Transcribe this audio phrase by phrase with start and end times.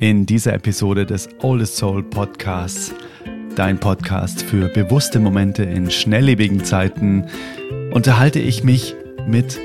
[0.00, 2.94] In dieser Episode des Oldest Soul Podcasts,
[3.56, 7.26] dein Podcast für bewusste Momente in schnelllebigen Zeiten,
[7.90, 8.94] unterhalte ich mich
[9.26, 9.58] mit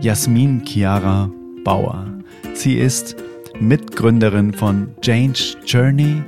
[0.00, 1.28] Jasmin Chiara
[1.64, 2.06] Bauer.
[2.54, 3.16] Sie ist
[3.58, 6.22] Mitgründerin von Change Journey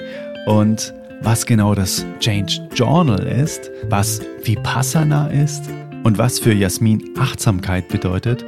[0.46, 5.70] und was genau das Change Journal ist, was Vipassana ist
[6.03, 8.45] und was für Jasmin Achtsamkeit bedeutet,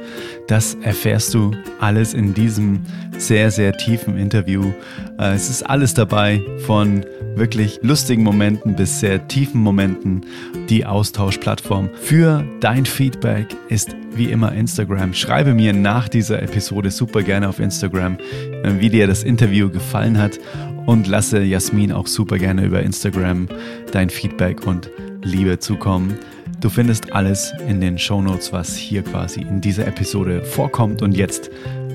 [0.47, 2.81] das erfährst du alles in diesem
[3.17, 4.73] sehr, sehr tiefen Interview.
[5.17, 10.25] Äh, es ist alles dabei, von wirklich lustigen Momenten bis sehr tiefen Momenten.
[10.69, 15.13] Die Austauschplattform für dein Feedback ist wie immer Instagram.
[15.13, 18.17] Schreibe mir nach dieser Episode super gerne auf Instagram,
[18.63, 20.39] äh, wie dir das Interview gefallen hat
[20.85, 23.47] und lasse Jasmin auch super gerne über Instagram
[23.91, 24.89] dein Feedback und
[25.23, 26.19] Liebe zukommen.
[26.61, 31.01] Du findest alles in den Shownotes, was hier quasi in dieser Episode vorkommt.
[31.01, 31.49] Und jetzt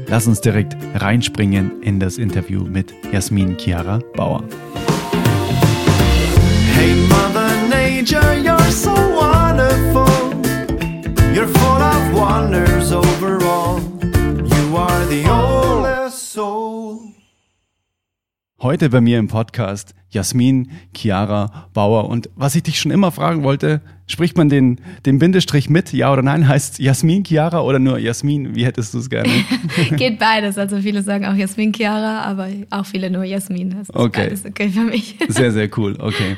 [0.06, 4.44] lass uns direkt reinspringen in das Interview mit Jasmin Chiara Bauer.
[6.74, 10.06] Hey Mother Nature, you're so wonderful.
[11.34, 13.80] You're full of wonders overall.
[14.02, 15.49] You are the oldest
[18.60, 22.08] Heute bei mir im Podcast Jasmin Chiara Bauer.
[22.08, 23.80] Und was ich dich schon immer fragen wollte,
[24.10, 26.48] Spricht man den, den Bindestrich mit, ja oder nein?
[26.48, 28.56] Heißt Jasmin Chiara oder nur Jasmin?
[28.56, 29.30] Wie hättest du es gerne?
[29.96, 30.58] Geht beides.
[30.58, 33.70] Also viele sagen auch Jasmin Chiara, aber auch viele nur Jasmin.
[33.70, 34.24] Das ist okay.
[34.24, 35.16] beides okay für mich.
[35.28, 35.96] Sehr, sehr cool.
[36.10, 36.36] Okay.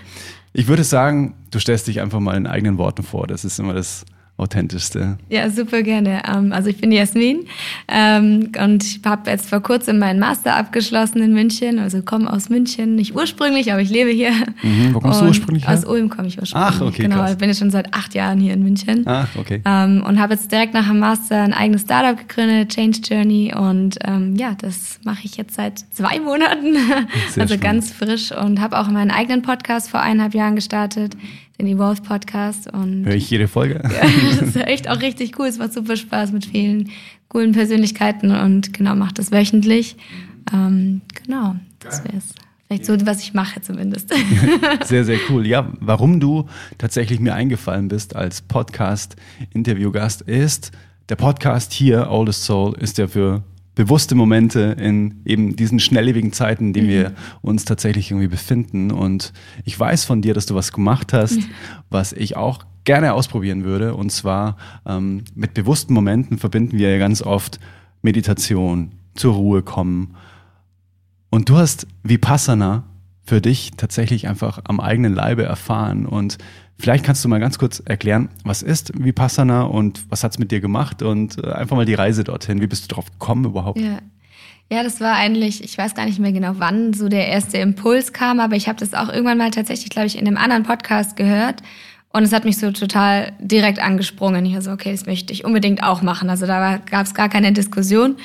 [0.52, 3.26] Ich würde sagen, du stellst dich einfach mal in eigenen Worten vor.
[3.26, 4.04] Das ist immer das
[4.42, 5.18] authentischste.
[5.28, 6.22] Ja, super gerne.
[6.28, 7.46] Ähm, also ich bin Jasmin
[7.88, 11.78] ähm, und ich habe jetzt vor kurzem meinen Master abgeschlossen in München.
[11.78, 14.32] Also komme aus München, nicht ursprünglich, aber ich lebe hier.
[14.62, 15.74] Mhm, wo kommst und du ursprünglich her?
[15.78, 16.74] Aus Ulm komme ich ursprünglich.
[16.74, 17.32] Ach, okay, Genau, krass.
[17.32, 19.02] ich bin jetzt schon seit acht Jahren hier in München.
[19.06, 19.62] Ach, okay.
[19.64, 23.54] Ähm, und habe jetzt direkt nach dem Master ein eigenes Startup gegründet, Change Journey.
[23.54, 23.98] Und
[24.36, 26.74] ja, das mache ich jetzt seit zwei Monaten.
[26.74, 26.86] Sehr
[27.42, 27.60] also spannend.
[27.60, 31.16] ganz frisch und habe auch meinen eigenen Podcast vor eineinhalb Jahren gestartet,
[31.62, 32.72] den Evolve Podcast.
[32.72, 33.80] Und Höre ich jede Folge?
[34.40, 35.46] das ist echt auch richtig cool.
[35.46, 36.90] Es macht super Spaß mit vielen
[37.28, 39.96] coolen Persönlichkeiten und genau, macht das wöchentlich.
[40.52, 42.34] Ähm, genau, das wäre es.
[42.66, 44.14] Vielleicht so, was ich mache zumindest.
[44.84, 45.46] Sehr, sehr cool.
[45.46, 46.48] Ja, warum du
[46.78, 50.72] tatsächlich mir eingefallen bist als Podcast-Interviewgast ist,
[51.10, 53.42] der Podcast hier, Oldest Soul, ist ja für
[53.74, 58.90] bewusste Momente in eben diesen schnelllebigen Zeiten, in denen wir uns tatsächlich irgendwie befinden.
[58.90, 59.32] Und
[59.64, 61.38] ich weiß von dir, dass du was gemacht hast,
[61.90, 63.94] was ich auch gerne ausprobieren würde.
[63.94, 64.56] Und zwar
[64.86, 67.60] ähm, mit bewussten Momenten verbinden wir ja ganz oft
[68.02, 70.16] Meditation, zur Ruhe kommen.
[71.30, 72.84] Und du hast Vipassana
[73.24, 76.06] für dich tatsächlich einfach am eigenen Leibe erfahren.
[76.06, 76.38] Und
[76.78, 80.60] vielleicht kannst du mal ganz kurz erklären, was ist Vipassana und was hat's mit dir
[80.60, 82.60] gemacht und äh, einfach mal die Reise dorthin.
[82.60, 83.80] Wie bist du drauf gekommen überhaupt?
[83.80, 83.98] Ja.
[84.70, 88.14] Ja, das war eigentlich, ich weiß gar nicht mehr genau, wann so der erste Impuls
[88.14, 91.14] kam, aber ich habe das auch irgendwann mal tatsächlich, glaube ich, in einem anderen Podcast
[91.14, 91.62] gehört.
[92.08, 94.46] Und es hat mich so total direkt angesprungen.
[94.46, 96.30] Ich war so, okay, das möchte ich unbedingt auch machen.
[96.30, 98.16] Also da gab es gar keine Diskussion.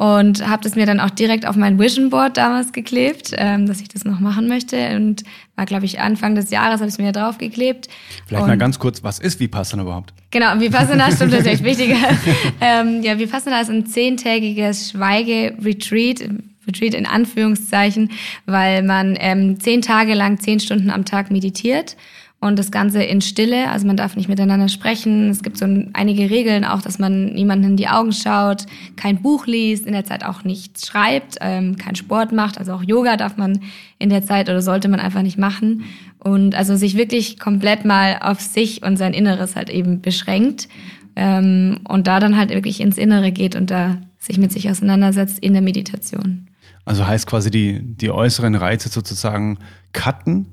[0.00, 3.82] Und habe das mir dann auch direkt auf mein Vision Board damals geklebt, ähm, dass
[3.82, 4.96] ich das noch machen möchte.
[4.96, 5.24] Und
[5.56, 7.86] war, glaube ich, Anfang des Jahres habe ich es mir draufgeklebt.
[8.26, 10.14] Vielleicht und mal ganz kurz, was ist Vipassana überhaupt?
[10.30, 11.98] Genau, Vipassana stimmt, das ist echt wichtiger.
[12.62, 16.30] ähm, ja, Vipassana ist ein zehntägiges Schweige-Retreat,
[16.66, 18.10] Retreat in Anführungszeichen,
[18.46, 21.98] weil man ähm, zehn Tage lang, zehn Stunden am Tag meditiert
[22.42, 25.28] und das Ganze in Stille, also man darf nicht miteinander sprechen.
[25.28, 28.64] Es gibt so ein, einige Regeln auch, dass man niemanden in die Augen schaut,
[28.96, 32.82] kein Buch liest, in der Zeit auch nichts schreibt, ähm, keinen Sport macht, also auch
[32.82, 33.60] Yoga darf man
[33.98, 35.84] in der Zeit oder sollte man einfach nicht machen.
[36.18, 40.68] Und also sich wirklich komplett mal auf sich und sein Inneres halt eben beschränkt
[41.16, 45.38] ähm, und da dann halt wirklich ins Innere geht und da sich mit sich auseinandersetzt
[45.40, 46.48] in der Meditation.
[46.86, 49.58] Also heißt quasi die, die äußeren Reize sozusagen
[49.92, 50.46] cutten,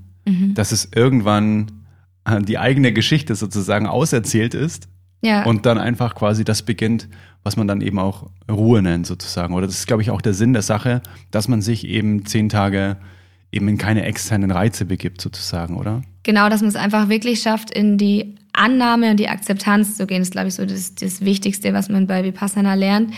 [0.54, 1.68] dass es irgendwann
[2.42, 4.88] die eigene Geschichte sozusagen auserzählt ist
[5.22, 5.44] Ja.
[5.44, 7.08] und dann einfach quasi das beginnt,
[7.44, 9.54] was man dann eben auch Ruhe nennt sozusagen.
[9.54, 11.02] Oder das ist, glaube ich, auch der Sinn der Sache,
[11.32, 12.98] dass man sich eben zehn Tage
[13.52, 16.02] eben in keine externen Reize begibt sozusagen, oder?
[16.24, 20.22] Genau, dass man es einfach wirklich schafft, in die Annahme und die Akzeptanz zu gehen,
[20.22, 23.14] ist, glaube ich, so das, das Wichtigste, was man bei Vipassana lernt.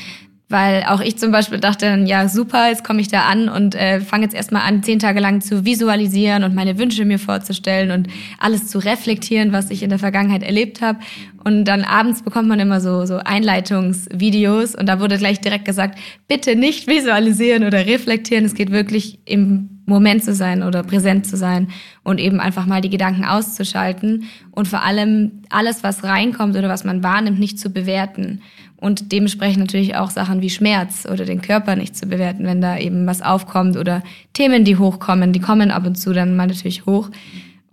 [0.52, 3.76] Weil auch ich zum Beispiel dachte dann, ja super, jetzt komme ich da an und
[3.76, 7.92] äh, fange jetzt erstmal an, zehn Tage lang zu visualisieren und meine Wünsche mir vorzustellen
[7.92, 8.08] und
[8.40, 11.00] alles zu reflektieren, was ich in der Vergangenheit erlebt habe.
[11.44, 16.00] Und dann abends bekommt man immer so, so Einleitungsvideos und da wurde gleich direkt gesagt,
[16.28, 18.44] bitte nicht visualisieren oder reflektieren.
[18.44, 21.68] Es geht wirklich im Moment zu sein oder präsent zu sein
[22.04, 26.86] und eben einfach mal die Gedanken auszuschalten und vor allem alles, was reinkommt oder was
[26.86, 28.42] man wahrnimmt, nicht zu bewerten.
[28.80, 32.78] Und dementsprechend natürlich auch Sachen wie Schmerz oder den Körper nicht zu bewerten, wenn da
[32.78, 34.04] eben was aufkommt oder
[34.34, 37.10] Themen, die hochkommen, die kommen ab und zu dann mal natürlich hoch.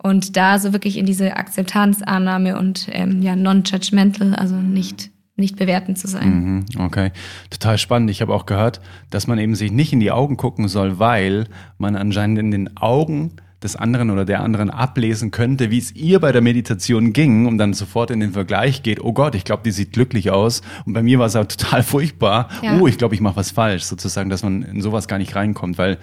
[0.01, 5.09] Und da so wirklich in diese Akzeptanz, Annahme und ähm, ja, non-judgmental, also nicht
[5.39, 6.29] nicht bewertend zu sein.
[6.29, 7.11] Mhm, okay,
[7.51, 8.09] total spannend.
[8.09, 8.81] Ich habe auch gehört,
[9.11, 11.45] dass man eben sich nicht in die Augen gucken soll, weil
[11.77, 13.33] man anscheinend in den Augen
[13.67, 17.57] des anderen oder der anderen ablesen könnte, wie es ihr bei der Meditation ging und
[17.57, 20.93] dann sofort in den Vergleich geht, oh Gott, ich glaube, die sieht glücklich aus und
[20.93, 22.47] bei mir war es auch total furchtbar.
[22.61, 22.79] Ja.
[22.79, 25.77] Oh, ich glaube, ich mache was falsch, sozusagen, dass man in sowas gar nicht reinkommt,
[25.77, 25.97] weil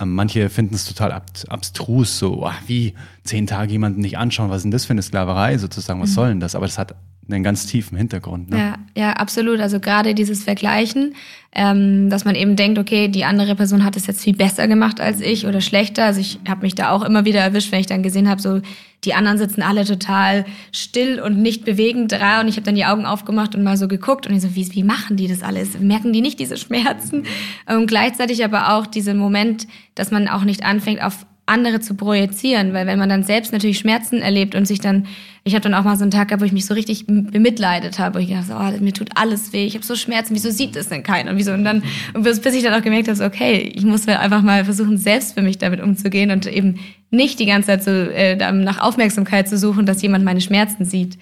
[0.00, 4.48] ähm, manche finden es total ab abstrus, so oh, wie zehn Tage jemanden nicht anschauen,
[4.48, 6.14] was ist denn das für eine Sklaverei sozusagen, was mhm.
[6.14, 6.54] soll denn das?
[6.54, 6.94] Aber das hat
[7.28, 8.50] einen ganz tiefen Hintergrund.
[8.50, 8.58] Ne?
[8.58, 9.60] Ja, ja, absolut.
[9.60, 11.14] Also gerade dieses Vergleichen,
[11.52, 15.00] ähm, dass man eben denkt, okay, die andere Person hat es jetzt viel besser gemacht
[15.00, 16.04] als ich oder schlechter.
[16.04, 18.60] Also ich habe mich da auch immer wieder erwischt, wenn ich dann gesehen habe, so
[19.04, 22.84] die anderen sitzen alle total still und nicht bewegend da und ich habe dann die
[22.84, 25.78] Augen aufgemacht und mal so geguckt und ich so, wie, wie machen die das alles?
[25.78, 27.24] Merken die nicht diese Schmerzen?
[27.66, 32.72] Und gleichzeitig aber auch diesen Moment, dass man auch nicht anfängt, auf andere zu projizieren,
[32.72, 35.06] weil wenn man dann selbst natürlich Schmerzen erlebt und sich dann,
[35.44, 37.98] ich habe dann auch mal so einen Tag gehabt, wo ich mich so richtig bemitleidet
[37.98, 40.76] habe, ich gedacht habe, oh, mir tut alles weh, ich habe so Schmerzen, wieso sieht
[40.76, 41.30] das denn keiner?
[41.30, 41.82] Und wieso und dann
[42.14, 45.42] bis, ich dann auch gemerkt habe, so, okay, ich muss einfach mal versuchen, selbst für
[45.42, 46.78] mich damit umzugehen und eben
[47.10, 51.18] nicht die ganze Zeit so äh, nach Aufmerksamkeit zu suchen, dass jemand meine Schmerzen sieht.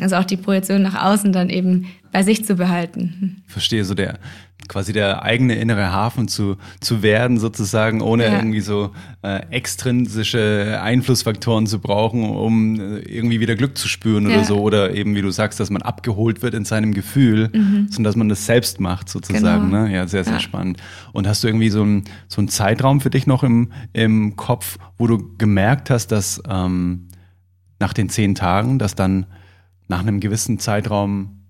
[0.00, 3.42] Also auch die Projektion nach außen dann eben bei sich zu behalten.
[3.46, 4.18] Verstehe, so der
[4.70, 8.36] quasi der eigene innere Hafen zu, zu werden, sozusagen, ohne ja.
[8.36, 14.36] irgendwie so äh, extrinsische Einflussfaktoren zu brauchen, um äh, irgendwie wieder Glück zu spüren ja.
[14.36, 14.60] oder so.
[14.60, 17.88] Oder eben, wie du sagst, dass man abgeholt wird in seinem Gefühl, mhm.
[17.90, 19.70] sondern dass man das selbst macht, sozusagen.
[19.70, 19.86] Genau.
[19.86, 19.92] Ne?
[19.92, 20.40] Ja, sehr, sehr ja.
[20.40, 20.78] spannend.
[21.12, 24.78] Und hast du irgendwie so einen so einen Zeitraum für dich noch im, im Kopf,
[24.98, 27.08] wo du gemerkt hast, dass ähm,
[27.80, 29.26] nach den zehn Tagen, dass dann
[29.88, 31.42] nach einem gewissen Zeitraum,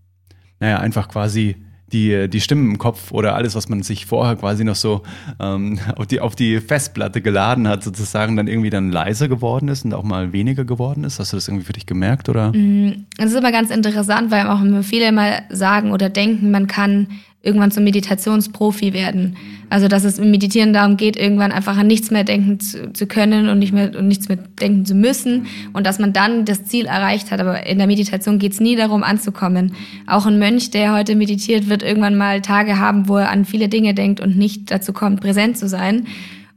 [0.59, 1.57] naja, einfach quasi
[1.93, 5.03] die, die Stimmen im Kopf oder alles, was man sich vorher quasi noch so
[5.41, 9.85] ähm, auf, die, auf die Festplatte geladen hat, sozusagen dann irgendwie dann leiser geworden ist
[9.85, 11.19] und auch mal weniger geworden ist?
[11.19, 12.29] Hast du das irgendwie für dich gemerkt?
[12.29, 12.53] Oder?
[12.53, 17.09] Mm, das ist immer ganz interessant, weil auch viele mal sagen oder denken, man kann
[17.43, 19.37] irgendwann zum Meditationsprofi werden.
[19.71, 23.07] Also dass es im Meditieren darum geht, irgendwann einfach an nichts mehr denken zu, zu,
[23.07, 26.65] können und nicht mehr und nichts mehr denken zu müssen und dass man dann das
[26.65, 27.41] Ziel erreicht hat.
[27.41, 29.73] Aber in der Meditation geht es nie darum anzukommen.
[30.07, 33.69] Auch ein Mönch, der heute meditiert, wird irgendwann mal Tage haben, wo er an viele
[33.69, 36.07] Dinge denkt und nicht dazu kommt, präsent zu sein.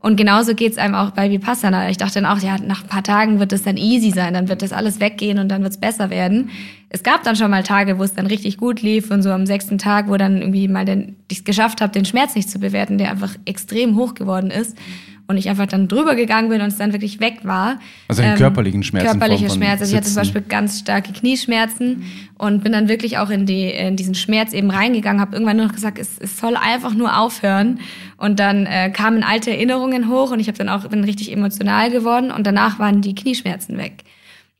[0.03, 1.89] Und genauso geht's einem auch bei Vipassana.
[1.89, 4.49] Ich dachte dann auch, ja, nach ein paar Tagen wird es dann easy sein, dann
[4.49, 6.49] wird das alles weggehen und dann wird's besser werden.
[6.89, 9.45] Es gab dann schon mal Tage, wo es dann richtig gut lief und so am
[9.45, 12.59] sechsten Tag, wo dann irgendwie mal den, ich es geschafft habe, den Schmerz nicht zu
[12.59, 14.77] bewerten, der einfach extrem hoch geworden ist
[15.33, 17.79] und ich einfach dann drüber gegangen bin und es dann wirklich weg war.
[18.07, 19.07] Also den ähm, körperlichen Schmerzen.
[19.07, 19.81] Körperliche Schmerzen.
[19.81, 22.03] Also ich hatte zum Beispiel ganz starke Knieschmerzen
[22.37, 25.65] und bin dann wirklich auch in, die, in diesen Schmerz eben reingegangen, habe irgendwann nur
[25.65, 27.79] noch gesagt, es, es soll einfach nur aufhören.
[28.17, 31.89] Und dann äh, kamen alte Erinnerungen hoch und ich habe dann auch bin richtig emotional
[31.89, 34.03] geworden und danach waren die Knieschmerzen weg.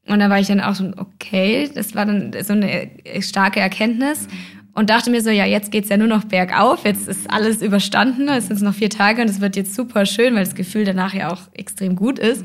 [0.07, 2.89] Und da war ich dann auch so, okay, das war dann so eine
[3.21, 4.27] starke Erkenntnis
[4.75, 8.27] und dachte mir so, ja, jetzt geht's ja nur noch bergauf, jetzt ist alles überstanden,
[8.27, 11.13] es sind noch vier Tage und es wird jetzt super schön, weil das Gefühl danach
[11.13, 12.43] ja auch extrem gut ist.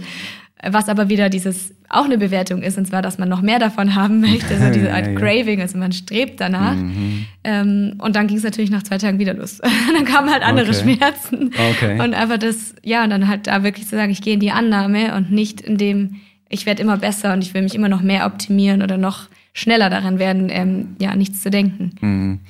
[0.62, 3.94] Was aber wieder dieses auch eine Bewertung ist, und zwar, dass man noch mehr davon
[3.94, 5.18] haben möchte, so diese Art ja, ja.
[5.18, 6.74] Craving, also man strebt danach.
[6.74, 7.26] Mhm.
[7.44, 9.58] Ähm, und dann ging es natürlich nach zwei Tagen wieder los.
[9.94, 10.96] dann kamen halt andere okay.
[10.96, 11.52] Schmerzen.
[11.70, 12.00] Okay.
[12.00, 14.50] Und einfach das, ja, und dann halt da wirklich zu sagen, ich gehe in die
[14.50, 16.16] Annahme und nicht in dem,
[16.48, 19.90] ich werde immer besser und ich will mich immer noch mehr optimieren oder noch schneller
[19.90, 21.90] daran werden, ähm, ja, nichts zu denken.
[22.00, 22.40] Mhm.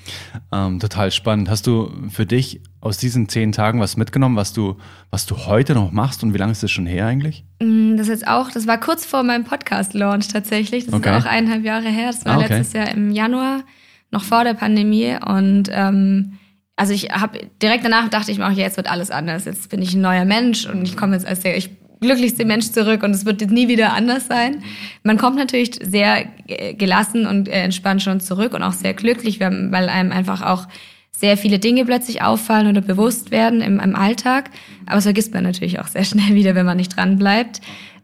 [0.53, 1.49] Ähm, total spannend.
[1.49, 4.77] Hast du für dich aus diesen zehn Tagen was mitgenommen, was du,
[5.11, 7.45] was du heute noch machst und wie lange ist das schon her eigentlich?
[7.61, 10.87] Mm, das ist jetzt auch, das war kurz vor meinem Podcast-Launch tatsächlich.
[10.87, 11.17] Das okay.
[11.17, 12.09] ist auch eineinhalb Jahre her.
[12.09, 12.57] Das war ah, okay.
[12.57, 13.65] letztes Jahr im Januar,
[14.11, 15.17] noch vor der Pandemie.
[15.27, 16.35] Und ähm,
[16.77, 19.47] also ich habe direkt danach dachte ich mir auch, ja, jetzt wird alles anders.
[19.47, 22.71] Jetzt bin ich ein neuer Mensch und ich komme jetzt als der, ich glücklichste Mensch
[22.71, 24.63] zurück und es wird jetzt nie wieder anders sein.
[25.03, 29.41] Man kommt natürlich sehr äh, gelassen und äh, entspannt schon zurück und auch sehr glücklich,
[29.41, 30.69] weil einem einfach auch
[31.11, 34.51] sehr viele Dinge plötzlich auffallen oder bewusst werden im, im Alltag.
[34.87, 37.61] Aber das vergisst man natürlich auch sehr schnell wieder, wenn man nicht dran bleibt.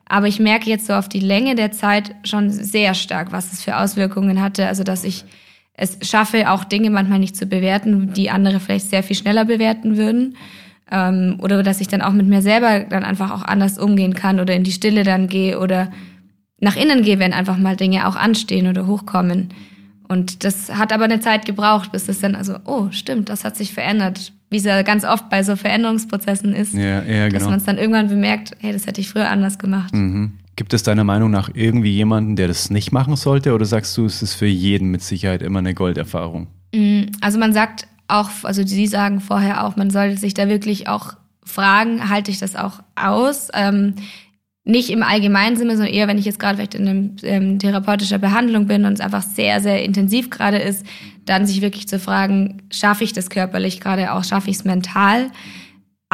[0.06, 3.62] Aber ich merke jetzt so auf die Länge der Zeit schon sehr stark, was es
[3.62, 4.66] für Auswirkungen hatte.
[4.66, 5.24] Also, dass ich
[5.76, 9.96] es schaffe, auch Dinge manchmal nicht zu bewerten, die andere vielleicht sehr viel schneller bewerten
[9.96, 10.36] würden.
[10.94, 14.38] Ähm, oder dass ich dann auch mit mir selber dann einfach auch anders umgehen kann
[14.38, 15.90] oder in die Stille dann gehe oder
[16.60, 19.48] nach innen gehe, wenn einfach mal Dinge auch anstehen oder hochkommen.
[20.06, 23.56] Und das hat aber eine Zeit gebraucht, bis es dann also, oh, stimmt, das hat
[23.56, 24.32] sich verändert.
[24.50, 27.40] Wie es ja ganz oft bei so Veränderungsprozessen ist, ja, ja, genau.
[27.40, 29.92] dass man es dann irgendwann bemerkt, hey, das hätte ich früher anders gemacht.
[29.92, 30.34] Mhm.
[30.54, 33.52] Gibt es deiner Meinung nach irgendwie jemanden, der das nicht machen sollte?
[33.52, 36.46] Oder sagst du, es ist für jeden mit Sicherheit immer eine Golderfahrung?
[36.72, 40.88] Mm, also man sagt auch, also Sie sagen vorher auch, man sollte sich da wirklich
[40.88, 43.49] auch fragen, halte ich das auch aus?
[43.54, 43.94] Ähm,
[44.64, 48.18] nicht im allgemeinen Sinne, sondern eher, wenn ich jetzt gerade vielleicht in einem ähm, therapeutischer
[48.18, 50.87] Behandlung bin und es einfach sehr, sehr intensiv gerade ist,
[51.26, 55.30] dann sich wirklich zu fragen, schaffe ich das körperlich gerade auch, schaffe ich es mental?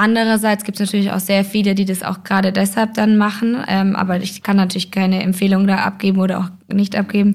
[0.00, 3.94] Andererseits gibt es natürlich auch sehr viele, die das auch gerade deshalb dann machen, ähm,
[3.94, 7.34] aber ich kann natürlich keine Empfehlung da abgeben oder auch nicht abgeben.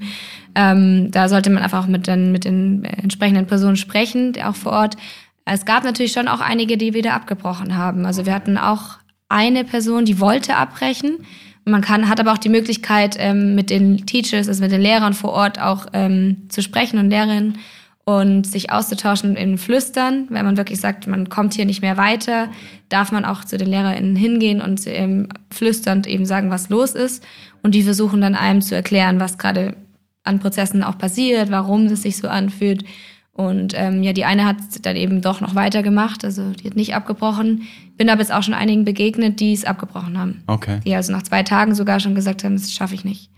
[0.55, 4.71] Ähm, da sollte man einfach auch mit den, mit den entsprechenden Personen sprechen, auch vor
[4.71, 4.97] Ort.
[5.45, 8.03] Es gab natürlich schon auch einige, die wieder abgebrochen haben.
[8.07, 8.97] Also wir hatten auch
[9.29, 11.19] eine Person, die wollte abbrechen.
[11.65, 15.13] Man kann, hat aber auch die Möglichkeit, ähm, mit den Teachers, also mit den Lehrern
[15.13, 17.59] vor Ort auch ähm, zu sprechen und Lehrerinnen
[18.05, 20.27] und sich auszutauschen in Flüstern.
[20.29, 22.49] Wenn man wirklich sagt, man kommt hier nicht mehr weiter,
[22.87, 27.25] darf man auch zu den LehrerInnen hingehen und ähm, flüsternd eben sagen, was los ist.
[27.63, 29.75] Und die versuchen dann einem zu erklären, was gerade
[30.23, 32.85] an Prozessen auch passiert, warum es sich so anfühlt.
[33.31, 36.95] Und ähm, ja, die eine hat dann eben doch noch weitergemacht, also die hat nicht
[36.95, 37.63] abgebrochen.
[37.97, 40.43] Bin aber jetzt auch schon einigen begegnet, die es abgebrochen haben.
[40.47, 40.79] Okay.
[40.85, 43.29] Die also nach zwei Tagen sogar schon gesagt haben, das schaffe ich nicht.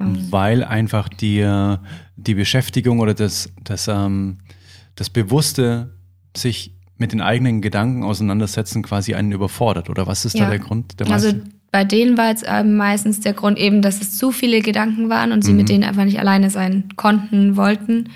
[0.00, 0.26] Ähm.
[0.30, 1.76] Weil einfach die,
[2.16, 4.38] die Beschäftigung oder das, das, ähm,
[4.94, 5.94] das Bewusste
[6.36, 9.88] sich mit den eigenen Gedanken auseinandersetzen quasi einen überfordert.
[9.88, 10.44] Oder was ist ja.
[10.44, 11.00] da der Grund?
[11.00, 11.32] Der also
[11.72, 15.32] bei denen war jetzt ähm, meistens der Grund eben, dass es zu viele Gedanken waren
[15.32, 15.58] und sie mhm.
[15.58, 18.08] mit denen einfach nicht alleine sein konnten, wollten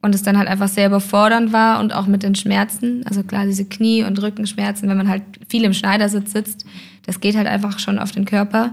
[0.00, 3.02] und es dann halt einfach sehr überfordernd war und auch mit den Schmerzen.
[3.06, 6.64] Also klar, diese Knie- und Rückenschmerzen, wenn man halt viel im Schneidersitz sitzt,
[7.04, 8.72] das geht halt einfach schon auf den Körper.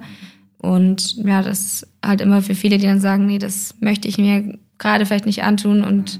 [0.68, 4.60] Und ja, das halt immer für viele, die dann sagen, nee, das möchte ich mir
[4.78, 5.82] gerade vielleicht nicht antun.
[5.82, 6.20] Und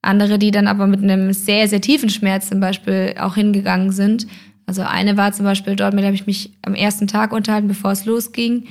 [0.00, 4.26] andere, die dann aber mit einem sehr, sehr tiefen Schmerz zum Beispiel auch hingegangen sind.
[4.64, 7.68] Also eine war zum Beispiel dort, mit der habe ich mich am ersten Tag unterhalten,
[7.68, 8.64] bevor es losging.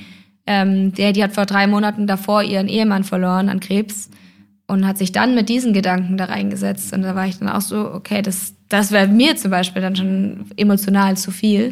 [0.48, 4.10] Ähm, der, die hat vor drei Monaten davor ihren Ehemann verloren an Krebs
[4.66, 6.92] und hat sich dann mit diesen Gedanken da reingesetzt.
[6.92, 9.94] Und da war ich dann auch so, okay, das, das wäre mir zum Beispiel dann
[9.94, 11.70] schon emotional zu viel.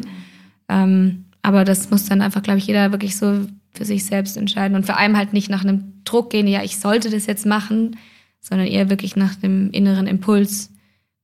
[0.69, 4.75] Ähm, aber das muss dann einfach, glaube ich, jeder wirklich so für sich selbst entscheiden
[4.75, 7.97] und vor allem halt nicht nach einem Druck gehen, ja, ich sollte das jetzt machen,
[8.39, 10.71] sondern eher wirklich nach dem inneren Impuls,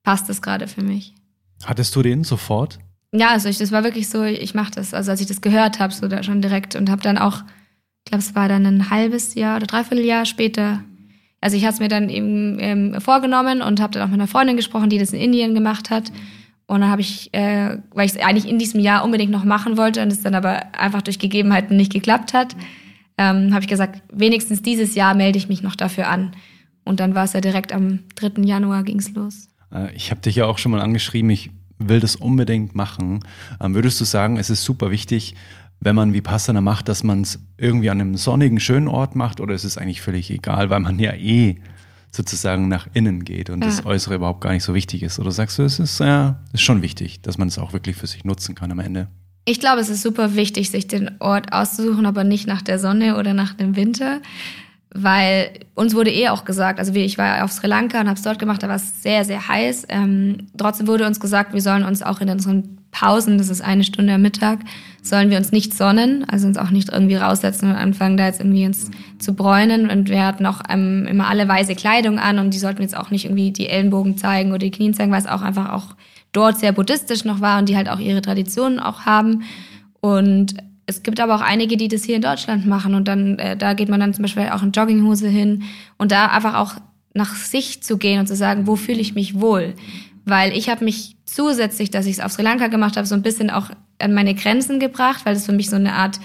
[0.03, 1.15] passt das gerade für mich.
[1.63, 2.79] Hattest du den sofort?
[3.11, 4.93] Ja, also ich, das war wirklich so, ich mache das.
[4.93, 7.41] Also als ich das gehört habe, so da schon direkt und habe dann auch,
[8.05, 10.83] ich glaube, es war dann ein halbes Jahr oder dreiviertel Jahr später
[11.41, 14.27] also ich hatte es mir dann eben ähm, vorgenommen und habe dann auch mit einer
[14.27, 16.11] Freundin gesprochen, die das in Indien gemacht hat.
[16.69, 19.75] Und dann habe ich, äh, weil ich es eigentlich in diesem Jahr unbedingt noch machen
[19.75, 22.55] wollte und es dann aber einfach durch Gegebenheiten nicht geklappt hat,
[23.17, 26.35] ähm, habe ich gesagt, wenigstens dieses Jahr melde ich mich noch dafür an.
[26.85, 28.43] Und dann war es ja direkt am 3.
[28.43, 29.47] Januar ging's los.
[29.73, 31.49] Äh, ich habe dich ja auch schon mal angeschrieben, ich
[31.79, 33.21] will das unbedingt machen.
[33.59, 35.33] Ähm, würdest du sagen, es ist super wichtig,
[35.79, 39.39] wenn man wie Vipassana macht, dass man es irgendwie an einem sonnigen, schönen Ort macht
[39.39, 41.55] oder ist es eigentlich völlig egal, weil man ja eh
[42.11, 43.67] sozusagen nach innen geht und ja.
[43.67, 45.19] das Äußere überhaupt gar nicht so wichtig ist?
[45.19, 48.07] Oder sagst du, es ist, ja, ist schon wichtig, dass man es auch wirklich für
[48.07, 49.07] sich nutzen kann am Ende?
[49.45, 53.17] Ich glaube, es ist super wichtig, sich den Ort auszusuchen, aber nicht nach der Sonne
[53.17, 54.21] oder nach dem Winter,
[54.93, 58.23] weil uns wurde eh auch gesagt, also ich war auf Sri Lanka und habe es
[58.23, 59.85] dort gemacht, da war es sehr, sehr heiß.
[59.89, 63.83] Ähm, trotzdem wurde uns gesagt, wir sollen uns auch in unseren Pausen, das ist eine
[63.83, 64.59] Stunde am Mittag,
[65.01, 68.39] sollen wir uns nicht sonnen, also uns auch nicht irgendwie raussetzen und anfangen, da jetzt
[68.39, 69.89] irgendwie uns zu bräunen.
[69.89, 73.11] Und wir hatten auch ähm, immer alle weiße Kleidung an und die sollten jetzt auch
[73.11, 75.95] nicht irgendwie die Ellenbogen zeigen oder die Knien zeigen, weil es auch einfach auch
[76.31, 79.43] dort sehr buddhistisch noch war und die halt auch ihre Traditionen auch haben.
[80.01, 80.55] Und
[80.85, 83.73] es gibt aber auch einige, die das hier in Deutschland machen und dann, äh, da
[83.73, 85.63] geht man dann zum Beispiel auch in Jogginghose hin
[85.97, 86.73] und da einfach auch
[87.13, 89.75] nach sich zu gehen und zu sagen, wo fühle ich mich wohl?
[90.25, 93.21] Weil ich habe mich zusätzlich, dass ich es auf Sri Lanka gemacht habe, so ein
[93.21, 93.69] bisschen auch
[93.99, 96.19] an meine Grenzen gebracht, weil es für mich so eine Art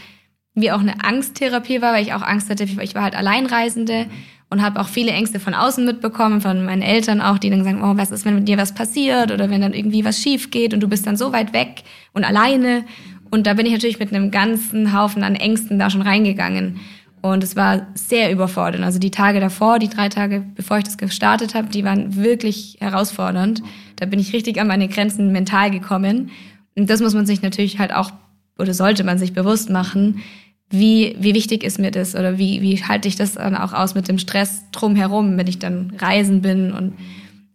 [0.54, 4.06] wie auch eine Angsttherapie war, weil ich auch Angst hatte, ich war halt Alleinreisende
[4.50, 7.82] und habe auch viele Ängste von außen mitbekommen, von meinen Eltern auch, die dann sagen,
[7.82, 10.72] oh, was ist, wenn mit dir was passiert oder wenn dann irgendwie was schief geht
[10.72, 11.82] und du bist dann so weit weg
[12.12, 12.84] und alleine.
[13.30, 16.78] Und da bin ich natürlich mit einem ganzen Haufen an Ängsten da schon reingegangen.
[17.24, 18.84] Und es war sehr überfordernd.
[18.84, 22.76] Also die Tage davor, die drei Tage, bevor ich das gestartet habe, die waren wirklich
[22.80, 23.62] herausfordernd.
[23.96, 26.28] Da bin ich richtig an meine Grenzen mental gekommen.
[26.76, 28.12] Und das muss man sich natürlich halt auch,
[28.58, 30.20] oder sollte man sich bewusst machen,
[30.68, 33.94] wie, wie wichtig ist mir das oder wie, wie halte ich das dann auch aus
[33.94, 36.72] mit dem Stress drumherum, wenn ich dann reisen bin.
[36.72, 36.92] Und,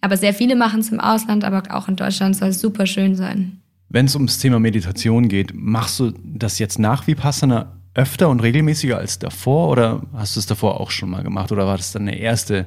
[0.02, 3.16] aber sehr viele machen es im Ausland, aber auch in Deutschland soll es super schön
[3.16, 3.60] sein.
[3.88, 8.42] Wenn es ums Thema Meditation geht, machst du das jetzt nach wie passender öfter und
[8.42, 11.92] regelmäßiger als davor oder hast du es davor auch schon mal gemacht oder war das
[11.92, 12.66] dann eine erste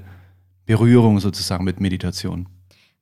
[0.66, 2.48] Berührung sozusagen mit Meditation?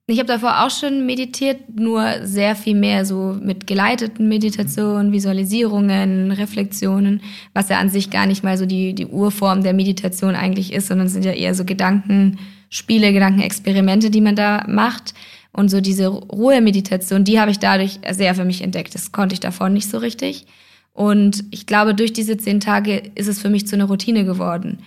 [0.06, 6.32] Ich habe davor auch schon meditiert, nur sehr viel mehr so mit geleiteten Meditationen, Visualisierungen,
[6.32, 7.22] Reflexionen,
[7.54, 10.88] was ja an sich gar nicht mal so die, die Urform der Meditation eigentlich ist,
[10.88, 12.38] sondern es sind ja eher so Gedanken,
[12.70, 15.14] Gedankenspiele, Gedankenexperimente, die man da macht.
[15.52, 18.94] Und so diese Ruhe-Meditation, die habe ich dadurch sehr für mich entdeckt.
[18.94, 20.46] Das konnte ich davor nicht so richtig.
[20.92, 24.78] Und ich glaube, durch diese zehn Tage ist es für mich zu einer Routine geworden.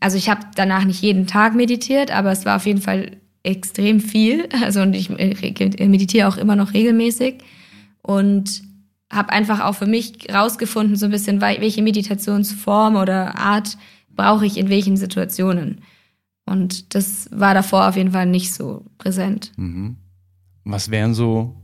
[0.00, 4.00] Also ich habe danach nicht jeden Tag meditiert, aber es war auf jeden Fall extrem
[4.00, 4.48] viel.
[4.62, 7.38] Also und ich meditiere auch immer noch regelmäßig
[8.02, 8.62] und
[9.12, 13.78] habe einfach auch für mich rausgefunden, so ein bisschen, welche Meditationsform oder Art
[14.10, 15.82] brauche ich in welchen Situationen.
[16.46, 19.52] Und das war davor auf jeden Fall nicht so präsent.
[19.56, 19.96] Mhm.
[20.64, 21.54] Was wären so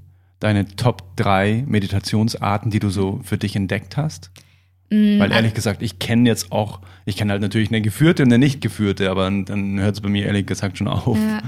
[0.40, 4.30] deine Top 3 Meditationsarten, die du so für dich entdeckt hast?
[4.90, 5.20] Mhm.
[5.20, 8.38] Weil ehrlich gesagt, ich kenne jetzt auch, ich kenne halt natürlich eine geführte und eine
[8.38, 11.16] nicht geführte, aber dann hört es bei mir ehrlich gesagt schon auf.
[11.16, 11.40] Ja.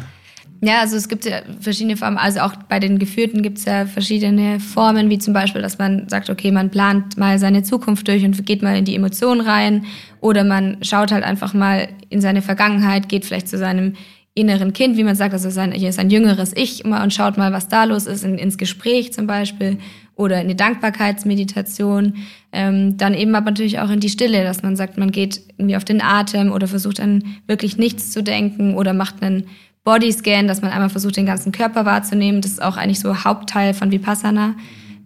[0.64, 2.18] Ja, also es gibt ja verschiedene Formen.
[2.18, 6.08] Also auch bei den Geführten gibt es ja verschiedene Formen, wie zum Beispiel, dass man
[6.08, 9.86] sagt, okay, man plant mal seine Zukunft durch und geht mal in die Emotionen rein.
[10.20, 13.94] Oder man schaut halt einfach mal in seine Vergangenheit, geht vielleicht zu seinem
[14.34, 17.52] inneren Kind, wie man sagt, also sein, hier ist ein jüngeres Ich und schaut mal,
[17.52, 19.78] was da los ist, in, ins Gespräch zum Beispiel
[20.14, 22.14] oder in die Dankbarkeitsmeditation.
[22.52, 25.76] Ähm, dann eben aber natürlich auch in die Stille, dass man sagt, man geht irgendwie
[25.76, 29.44] auf den Atem oder versucht an wirklich nichts zu denken oder macht einen
[29.84, 32.40] Bodyscan, dass man einmal versucht, den ganzen Körper wahrzunehmen.
[32.40, 34.54] Das ist auch eigentlich so Hauptteil von Vipassana,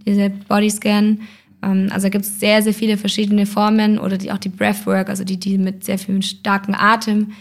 [0.07, 1.21] dieser Bodyscan.
[1.63, 5.25] Ähm, also gibt es sehr, sehr viele verschiedene Formen oder die, auch die Breathwork, also
[5.25, 7.33] die, die mit sehr viel starken Atem.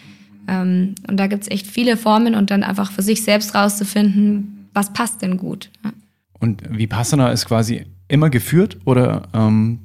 [0.48, 4.70] Ähm, und da gibt es echt viele Formen und dann einfach für sich selbst rauszufinden,
[4.74, 5.72] was passt denn gut.
[5.84, 5.94] Ja.
[6.40, 9.80] Und Vipassana ist quasi immer geführt oder ähm,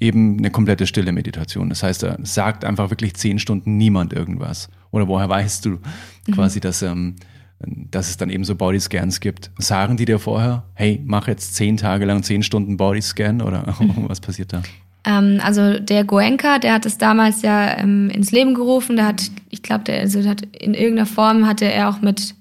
[0.00, 1.68] eben eine komplette stille Meditation.
[1.68, 4.68] Das heißt, da sagt einfach wirklich zehn Stunden niemand irgendwas.
[4.90, 6.32] Oder woher weißt du mhm.
[6.32, 7.16] quasi, dass, ähm,
[7.60, 9.50] dass es dann eben so Bodyscans gibt?
[9.58, 13.64] Sagen die dir vorher, hey, mach jetzt zehn Tage lang zehn Stunden Bodyscan oder
[14.08, 14.62] was passiert da?
[15.04, 18.96] Ähm, also der Goenka, der hat es damals ja ähm, ins Leben gerufen.
[18.96, 22.34] Der hat, ich glaube, der also hat in irgendeiner Form hatte er auch mit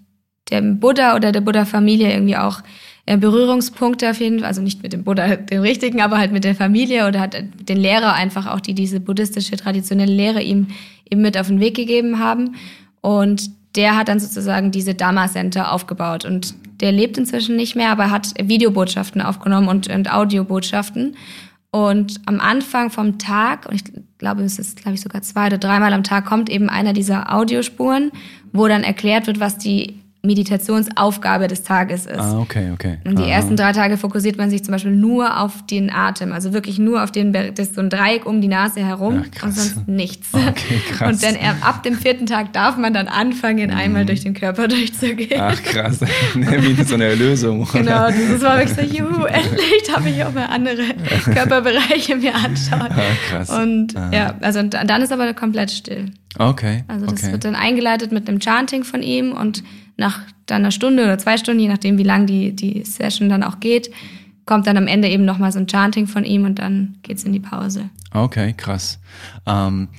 [0.51, 2.61] dem Buddha oder der Buddha-Familie irgendwie auch
[3.05, 6.43] äh, Berührungspunkte auf jeden Fall, also nicht mit dem Buddha, den richtigen, aber halt mit
[6.43, 10.67] der Familie oder hat den Lehrer einfach auch, die diese buddhistische traditionelle Lehre ihm
[11.09, 12.55] eben mit auf den Weg gegeben haben.
[13.01, 17.91] Und der hat dann sozusagen diese Dharma Center aufgebaut und der lebt inzwischen nicht mehr,
[17.91, 21.15] aber hat Videobotschaften aufgenommen und, und Audiobotschaften.
[21.71, 23.83] Und am Anfang vom Tag, und ich
[24.17, 27.33] glaube, es ist, glaube ich, sogar zwei oder dreimal am Tag, kommt eben einer dieser
[27.33, 28.11] Audiospuren,
[28.51, 32.19] wo dann erklärt wird, was die Meditationsaufgabe des Tages ist.
[32.19, 32.97] Ah, okay, okay.
[33.05, 33.31] Und die Aha.
[33.31, 37.03] ersten drei Tage fokussiert man sich zum Beispiel nur auf den Atem, also wirklich nur
[37.03, 40.33] auf den, das ist so ein Dreieck um die Nase herum ja, und sonst nichts.
[40.33, 41.13] Okay, krass.
[41.13, 44.07] Und dann ab dem vierten Tag darf man dann anfangen, einmal mhm.
[44.07, 45.39] durch den Körper durchzugehen.
[45.39, 46.01] Ach krass,
[46.33, 47.65] wie so eine Erlösung.
[47.71, 50.83] Genau, das war wirklich so, juhu, endlich darf ich auch mal andere
[51.33, 52.89] Körperbereiche mir anschauen.
[52.89, 53.49] Ah, krass.
[53.49, 54.11] Und Aha.
[54.13, 56.11] ja, also dann ist aber komplett still.
[56.37, 56.83] Okay.
[56.87, 57.31] Also das okay.
[57.31, 59.63] wird dann eingeleitet mit einem Chanting von ihm und
[59.99, 63.59] nach einer Stunde oder zwei Stunden, je nachdem, wie lang die, die Session dann auch
[63.59, 63.91] geht,
[64.45, 67.33] kommt dann am Ende eben nochmal so ein Chanting von ihm und dann geht's in
[67.33, 67.89] die Pause.
[68.11, 68.99] Okay, krass.
[69.45, 69.89] Ähm,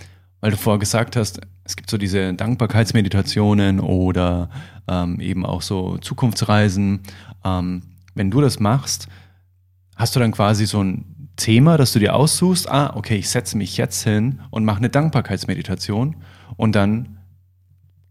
[0.41, 4.51] weil du vorher gesagt hast, es gibt so diese Dankbarkeitsmeditationen oder
[4.89, 7.01] ähm, eben auch so Zukunftsreisen.
[7.45, 7.83] Ähm,
[8.15, 9.07] wenn du das machst,
[9.95, 12.69] hast du dann quasi so ein Thema, das du dir aussuchst?
[12.69, 16.17] Ah, okay, ich setze mich jetzt hin und mache eine Dankbarkeitsmeditation
[16.57, 17.20] und dann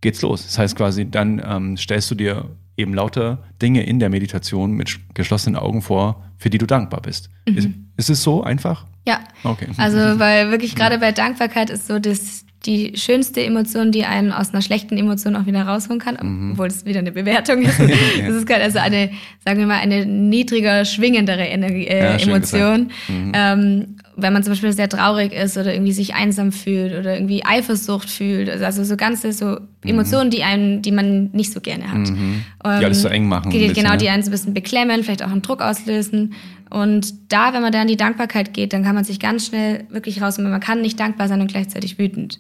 [0.02, 0.44] geht's los.
[0.44, 2.46] Das heißt quasi, dann ähm, stellst du dir
[2.78, 7.30] eben lauter Dinge in der Meditation mit geschlossenen Augen vor, für die du dankbar bist.
[7.48, 7.58] Mhm.
[7.58, 8.86] Ist, ist, es so einfach?
[9.06, 9.20] Ja.
[9.44, 9.68] Okay.
[9.78, 14.54] Also, weil wirklich gerade bei Dankbarkeit ist so das, die schönste Emotion, die einen aus
[14.54, 16.52] einer schlechten Emotion auch wieder rausholen kann, mhm.
[16.54, 17.80] obwohl es wieder eine Bewertung ist.
[17.80, 17.90] das
[18.36, 19.12] ist gerade also eine,
[19.44, 22.92] sagen wir mal, eine niedriger, schwingendere Energie, äh, ja, Emotion.
[23.10, 23.32] Mhm.
[23.34, 27.46] Ähm, wenn man zum Beispiel sehr traurig ist oder irgendwie sich einsam fühlt oder irgendwie
[27.46, 29.68] Eifersucht fühlt, also so ganze so mhm.
[29.84, 32.10] Emotionen, die einen, die man nicht so gerne hat.
[32.10, 32.44] Mhm.
[32.64, 33.52] die alles so eng machen.
[33.52, 36.34] Die, genau, die einen so ein bisschen beklemmen, vielleicht auch einen Druck auslösen.
[36.70, 39.86] Und da, wenn man da in die Dankbarkeit geht, dann kann man sich ganz schnell
[39.90, 42.40] wirklich raus, man kann nicht dankbar sein und gleichzeitig wütend.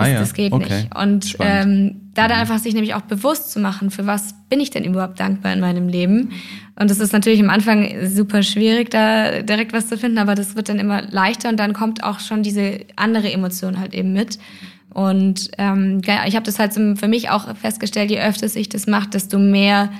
[0.00, 0.82] Das, ah ja, das geht okay.
[0.82, 0.96] nicht.
[0.96, 4.70] Und ähm, da dann einfach sich nämlich auch bewusst zu machen, für was bin ich
[4.70, 6.30] denn überhaupt dankbar in meinem Leben.
[6.78, 10.56] Und das ist natürlich am Anfang super schwierig, da direkt was zu finden, aber das
[10.56, 14.38] wird dann immer leichter und dann kommt auch schon diese andere Emotion halt eben mit.
[14.92, 19.08] Und ähm, ich habe das halt für mich auch festgestellt, je öfter ich das mache,
[19.08, 19.90] desto mehr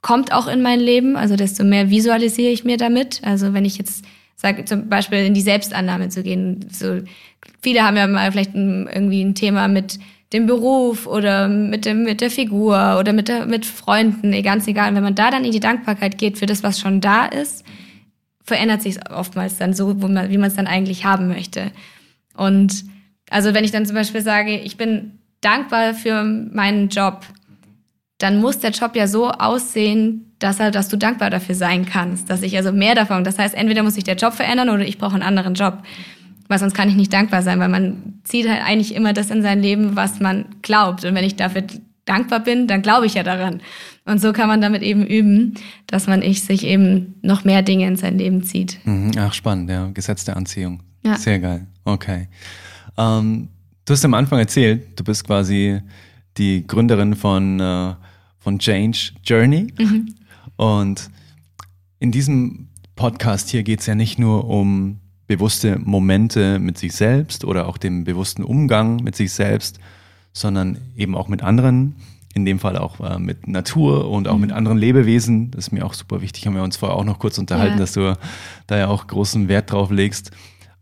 [0.00, 3.20] kommt auch in mein Leben, also desto mehr visualisiere ich mir damit.
[3.24, 4.04] Also wenn ich jetzt
[4.36, 7.00] sage, zum Beispiel in die Selbstannahme zu gehen, so
[7.62, 9.98] viele haben ja mal vielleicht ein, irgendwie ein Thema mit
[10.32, 14.94] dem Beruf oder mit, dem, mit der Figur oder mit, der, mit Freunden, ganz egal.
[14.94, 17.64] Wenn man da dann in die Dankbarkeit geht für das, was schon da ist,
[18.42, 21.70] verändert sich oftmals dann so, man, wie man es dann eigentlich haben möchte.
[22.36, 22.84] Und
[23.30, 27.24] also wenn ich dann zum Beispiel sage, ich bin dankbar für meinen Job,
[28.18, 32.28] dann muss der Job ja so aussehen, dass, er, dass du dankbar dafür sein kannst,
[32.28, 34.98] dass ich also mehr davon, das heißt, entweder muss sich der Job verändern oder ich
[34.98, 35.78] brauche einen anderen Job,
[36.48, 39.40] weil sonst kann ich nicht dankbar sein, weil man zieht halt eigentlich immer das in
[39.40, 41.62] sein Leben, was man glaubt und wenn ich dafür
[42.04, 43.62] dankbar bin, dann glaube ich ja daran.
[44.04, 45.54] Und so kann man damit eben üben,
[45.86, 48.78] dass man ich sich eben noch mehr Dinge in sein Leben zieht.
[48.84, 49.12] Mhm.
[49.16, 49.88] Ach, spannend, ja.
[49.94, 50.82] Gesetz der Anziehung.
[51.02, 51.16] Ja.
[51.16, 51.66] Sehr geil.
[51.86, 52.28] Okay.
[52.98, 53.48] Ähm,
[53.86, 55.80] du hast am Anfang erzählt, du bist quasi
[56.36, 57.94] die Gründerin von, äh,
[58.40, 59.72] von Change Journey.
[59.78, 60.14] Mhm.
[60.56, 61.10] Und
[61.98, 67.44] in diesem Podcast hier geht es ja nicht nur um bewusste Momente mit sich selbst
[67.44, 69.78] oder auch den bewussten Umgang mit sich selbst,
[70.32, 71.96] sondern eben auch mit anderen,
[72.34, 74.40] in dem Fall auch äh, mit Natur und auch mhm.
[74.42, 75.50] mit anderen Lebewesen.
[75.52, 77.80] Das ist mir auch super wichtig, haben wir uns vorher auch noch kurz unterhalten, ja.
[77.80, 78.16] dass du
[78.66, 80.30] da ja auch großen Wert drauf legst.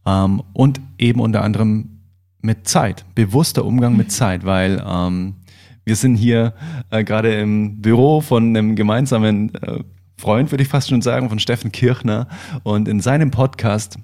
[0.06, 2.00] Ähm, und eben unter anderem
[2.40, 3.98] mit Zeit, bewusster Umgang mhm.
[3.98, 5.37] mit Zeit, weil ähm,
[5.84, 6.54] wir sind hier
[6.90, 9.80] äh, gerade im Büro von einem gemeinsamen äh,
[10.16, 12.28] Freund, würde ich fast schon sagen, von Steffen Kirchner.
[12.62, 13.98] Und in seinem Podcast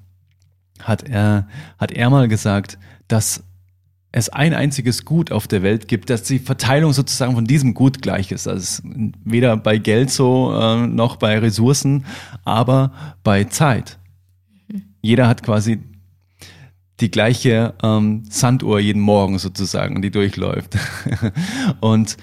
[0.83, 1.47] hat er,
[1.79, 3.45] hat er mal gesagt, dass
[4.11, 8.01] es ein einziges Gut auf der Welt gibt, dass die Verteilung sozusagen von diesem Gut
[8.03, 8.49] gleich ist.
[8.49, 8.83] Also
[9.25, 12.05] weder bei Geld so äh, noch bei Ressourcen,
[12.45, 13.99] aber bei Zeit.
[15.03, 15.81] Jeder hat quasi
[17.01, 20.77] die gleiche ähm, Sanduhr jeden Morgen sozusagen, die durchläuft.
[21.81, 22.17] Und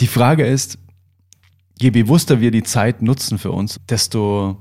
[0.00, 0.78] die Frage ist,
[1.80, 4.56] je bewusster wir die Zeit nutzen für uns, desto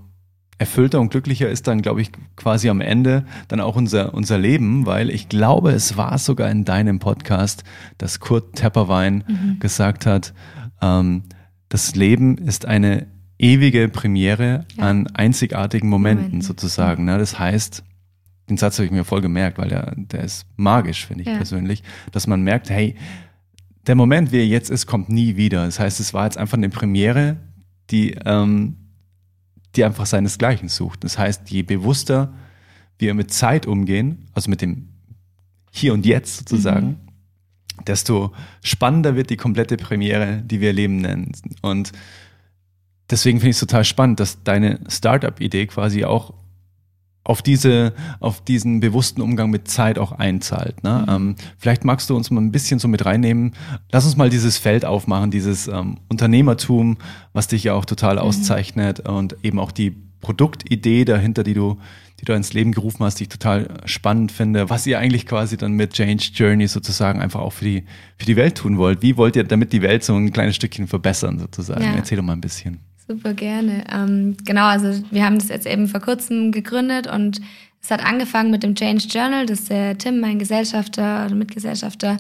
[0.60, 4.88] erfüllter und glücklicher ist dann, glaube ich, quasi am Ende dann auch unser, unser Leben,
[4.88, 7.64] weil ich glaube, es war sogar in deinem Podcast,
[8.00, 9.60] dass Kurt Tepperwein mhm.
[9.60, 10.34] gesagt hat,
[10.82, 11.24] ähm,
[11.70, 13.08] das Leben ist eine
[13.38, 14.86] ewige Premiere ja.
[14.86, 16.42] an einzigartigen Momenten, Momenten.
[16.42, 17.06] sozusagen.
[17.06, 17.20] Ne?
[17.20, 17.84] Das heißt,
[18.50, 21.36] den Satz habe ich mir voll gemerkt, weil der, der ist magisch, finde ich ja.
[21.36, 22.96] persönlich, dass man merkt, hey,
[23.88, 25.66] der Moment, wie er jetzt ist, kommt nie wieder.
[25.66, 27.38] Das heißt, es war jetzt einfach eine Premiere,
[27.90, 28.76] die, ähm,
[29.76, 31.04] die einfach seinesgleichen sucht.
[31.04, 32.34] Das heißt, je bewusster
[33.00, 34.90] wir mit Zeit umgehen, also mit dem
[35.72, 37.84] Hier und Jetzt sozusagen, mhm.
[37.86, 38.34] desto
[38.64, 41.32] spannender wird die komplette Premiere, die wir Leben nennen.
[41.62, 41.92] Und
[43.10, 46.34] deswegen finde ich es total spannend, dass deine Startup-Idee quasi auch
[47.28, 50.82] auf diese, auf diesen bewussten Umgang mit Zeit auch einzahlt.
[50.84, 51.04] Ne?
[51.06, 51.14] Mhm.
[51.14, 53.52] Ähm, vielleicht magst du uns mal ein bisschen so mit reinnehmen.
[53.92, 56.98] Lass uns mal dieses Feld aufmachen, dieses ähm, Unternehmertum,
[57.34, 58.22] was dich ja auch total mhm.
[58.22, 61.78] auszeichnet und eben auch die Produktidee dahinter, die du,
[62.22, 65.58] die du ins Leben gerufen hast, die ich total spannend finde, was ihr eigentlich quasi
[65.58, 67.84] dann mit Change Journey sozusagen einfach auch für die,
[68.18, 69.02] für die Welt tun wollt.
[69.02, 71.84] Wie wollt ihr damit die Welt so ein kleines Stückchen verbessern sozusagen?
[71.84, 71.94] Ja.
[71.94, 72.80] Erzähl doch mal ein bisschen.
[73.08, 73.86] Super gerne.
[73.90, 77.40] Ähm, genau, also wir haben das jetzt eben vor kurzem gegründet und
[77.82, 82.18] es hat angefangen mit dem Change Journal, das der Tim, mein Gesellschafter oder Mitgesellschafter,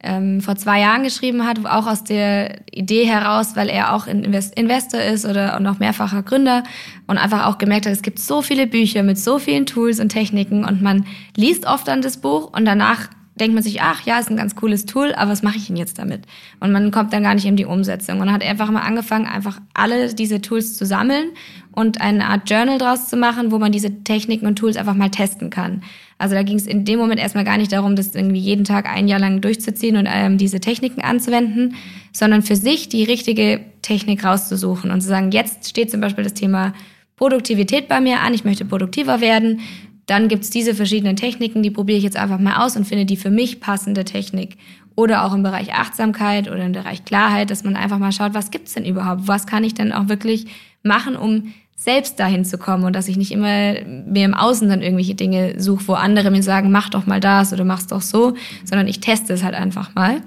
[0.00, 4.56] ähm, vor zwei Jahren geschrieben hat, auch aus der Idee heraus, weil er auch Invest
[4.56, 6.62] Investor ist oder noch mehrfacher Gründer
[7.08, 10.10] und einfach auch gemerkt hat, es gibt so viele Bücher mit so vielen Tools und
[10.10, 11.04] Techniken und man
[11.36, 13.08] liest oft dann das Buch und danach
[13.40, 15.76] denkt man sich, ach ja, ist ein ganz cooles Tool, aber was mache ich denn
[15.76, 16.22] jetzt damit?
[16.60, 18.20] Und man kommt dann gar nicht in die Umsetzung.
[18.20, 21.30] Und hat einfach mal angefangen, einfach alle diese Tools zu sammeln
[21.72, 25.10] und eine Art Journal draus zu machen, wo man diese Techniken und Tools einfach mal
[25.10, 25.82] testen kann.
[26.18, 28.86] Also da ging es in dem Moment erstmal gar nicht darum, das irgendwie jeden Tag
[28.86, 31.76] ein Jahr lang durchzuziehen und ähm, diese Techniken anzuwenden,
[32.12, 36.34] sondern für sich die richtige Technik rauszusuchen und zu sagen, jetzt steht zum Beispiel das
[36.34, 36.74] Thema
[37.14, 39.60] Produktivität bei mir an, ich möchte produktiver werden
[40.08, 43.16] dann gibt's diese verschiedenen Techniken, die probiere ich jetzt einfach mal aus und finde die
[43.16, 44.56] für mich passende Technik.
[44.96, 48.50] Oder auch im Bereich Achtsamkeit oder im Bereich Klarheit, dass man einfach mal schaut, was
[48.50, 49.28] gibt's denn überhaupt?
[49.28, 50.46] Was kann ich denn auch wirklich
[50.82, 54.82] machen, um selbst dahin zu kommen und dass ich nicht immer mir im Außen dann
[54.82, 58.34] irgendwelche Dinge suche, wo andere mir sagen, mach doch mal das oder mach's doch so,
[58.64, 60.22] sondern ich teste es halt einfach mal.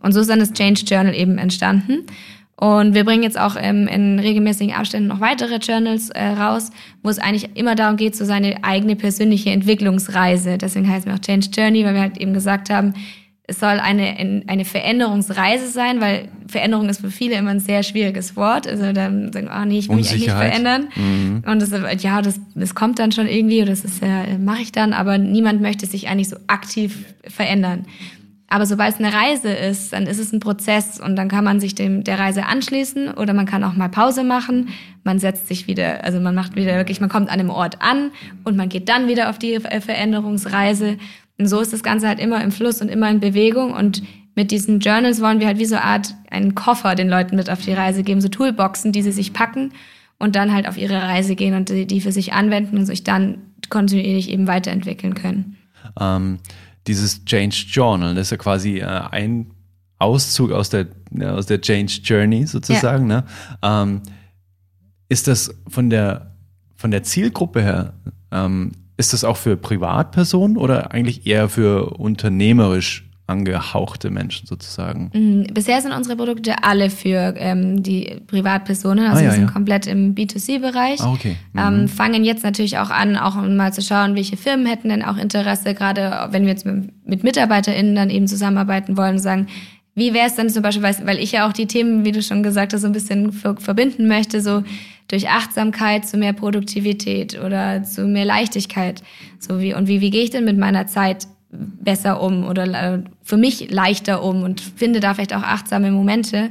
[0.00, 2.06] Und so ist dann das Change Journal eben entstanden.
[2.64, 6.70] Und wir bringen jetzt auch ähm, in regelmäßigen Abständen noch weitere Journals äh, raus,
[7.02, 10.56] wo es eigentlich immer darum geht, so seine eigene persönliche Entwicklungsreise.
[10.56, 12.94] Deswegen heißt es auch Change Journey, weil wir halt eben gesagt haben,
[13.46, 18.34] es soll eine, eine Veränderungsreise sein, weil Veränderung ist für viele immer ein sehr schwieriges
[18.34, 18.66] Wort.
[18.66, 20.88] Also dann sagen, ah oh nee, ich will mich eigentlich verändern.
[20.96, 21.42] Mhm.
[21.46, 24.72] Und das, ja, das, das kommt dann schon irgendwie, oder das ist ja, mache ich
[24.72, 27.84] dann, aber niemand möchte sich eigentlich so aktiv verändern.
[28.48, 31.60] Aber sobald es eine Reise ist, dann ist es ein Prozess und dann kann man
[31.60, 34.68] sich dem, der Reise anschließen oder man kann auch mal Pause machen.
[35.02, 38.10] Man setzt sich wieder, also man macht wieder wirklich, man kommt an einem Ort an
[38.44, 40.98] und man geht dann wieder auf die Veränderungsreise.
[41.38, 44.02] Und so ist das Ganze halt immer im Fluss und immer in Bewegung und
[44.36, 47.50] mit diesen Journals wollen wir halt wie so eine Art einen Koffer den Leuten mit
[47.50, 49.72] auf die Reise geben, so Toolboxen, die sie sich packen
[50.18, 53.04] und dann halt auf ihre Reise gehen und die, die für sich anwenden und sich
[53.04, 53.38] dann
[53.70, 55.56] kontinuierlich eben weiterentwickeln können.
[56.00, 56.38] Ähm
[56.86, 59.50] dieses Change Journal, das ist ja quasi äh, ein
[59.98, 60.86] Auszug aus der,
[61.22, 63.10] aus der Change Journey sozusagen.
[63.10, 63.20] Ja.
[63.20, 63.24] Ne?
[63.62, 64.02] Ähm,
[65.08, 66.34] ist das von der,
[66.74, 67.94] von der Zielgruppe her,
[68.30, 75.10] ähm, ist das auch für Privatpersonen oder eigentlich eher für unternehmerisch angehauchte Menschen sozusagen?
[75.14, 75.54] Mhm.
[75.54, 79.50] Bisher sind unsere Produkte alle für ähm, die Privatpersonen, also ah, ja, wir sind ja.
[79.50, 81.00] komplett im B2C-Bereich.
[81.00, 81.36] Ah, okay.
[81.56, 81.80] Ähm, mhm.
[81.80, 85.16] Ähm, fangen jetzt natürlich auch an, auch mal zu schauen, welche Firmen hätten denn auch
[85.16, 89.46] Interesse, gerade wenn wir jetzt mit, mit MitarbeiterInnen dann eben zusammenarbeiten wollen, sagen,
[89.94, 92.42] wie wäre es dann zum Beispiel, weil ich ja auch die Themen, wie du schon
[92.42, 94.64] gesagt hast, so ein bisschen verbinden möchte, so
[95.08, 99.02] durch Achtsamkeit zu mehr Produktivität oder zu mehr Leichtigkeit.
[99.38, 101.28] So wie, und wie, wie gehe ich denn mit meiner Zeit
[101.80, 102.64] besser um oder
[102.94, 106.48] äh, für mich leichter um und finde da vielleicht auch achtsame Momente.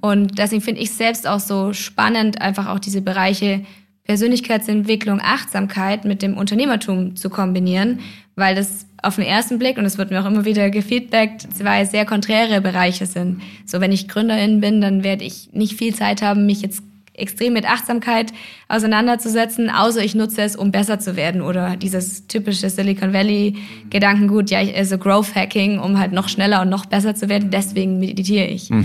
[0.00, 3.64] Und deswegen finde ich selbst auch so spannend, einfach auch diese Bereiche
[4.04, 8.00] Persönlichkeitsentwicklung, Achtsamkeit mit dem Unternehmertum zu kombinieren,
[8.36, 11.84] weil das auf den ersten Blick, und es wird mir auch immer wieder gefeedbackt, zwei
[11.84, 13.40] sehr konträre Bereiche sind.
[13.64, 16.82] So, wenn ich Gründerin bin, dann werde ich nicht viel Zeit haben, mich jetzt
[17.14, 18.32] extrem mit Achtsamkeit
[18.68, 23.56] auseinanderzusetzen, außer ich nutze es, um besser zu werden oder dieses typische Silicon Valley
[23.90, 27.98] Gedankengut, ja, also Growth Hacking, um halt noch schneller und noch besser zu werden, deswegen
[28.00, 28.68] meditiere ich.
[28.68, 28.76] ja,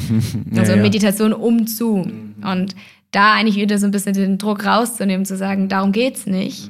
[0.57, 2.09] also Meditation um zu.
[2.43, 2.75] Und
[3.11, 6.69] da eigentlich wieder so ein bisschen den Druck rauszunehmen, zu sagen, darum geht's nicht,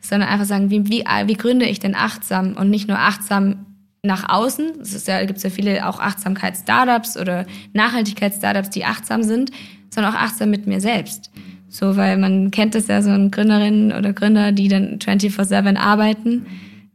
[0.00, 3.64] sondern einfach sagen, wie, wie, wie gründe ich denn achtsam und nicht nur achtsam
[4.02, 4.80] nach außen.
[4.80, 9.50] Es ja, gibt ja viele auch Achtsamkeits-Startups oder Nachhaltigkeits-Startups, die achtsam sind,
[9.90, 11.30] sondern auch achtsam mit mir selbst.
[11.68, 16.46] So, weil man kennt es ja so ein Gründerinnen oder Gründer, die dann 24-7 arbeiten.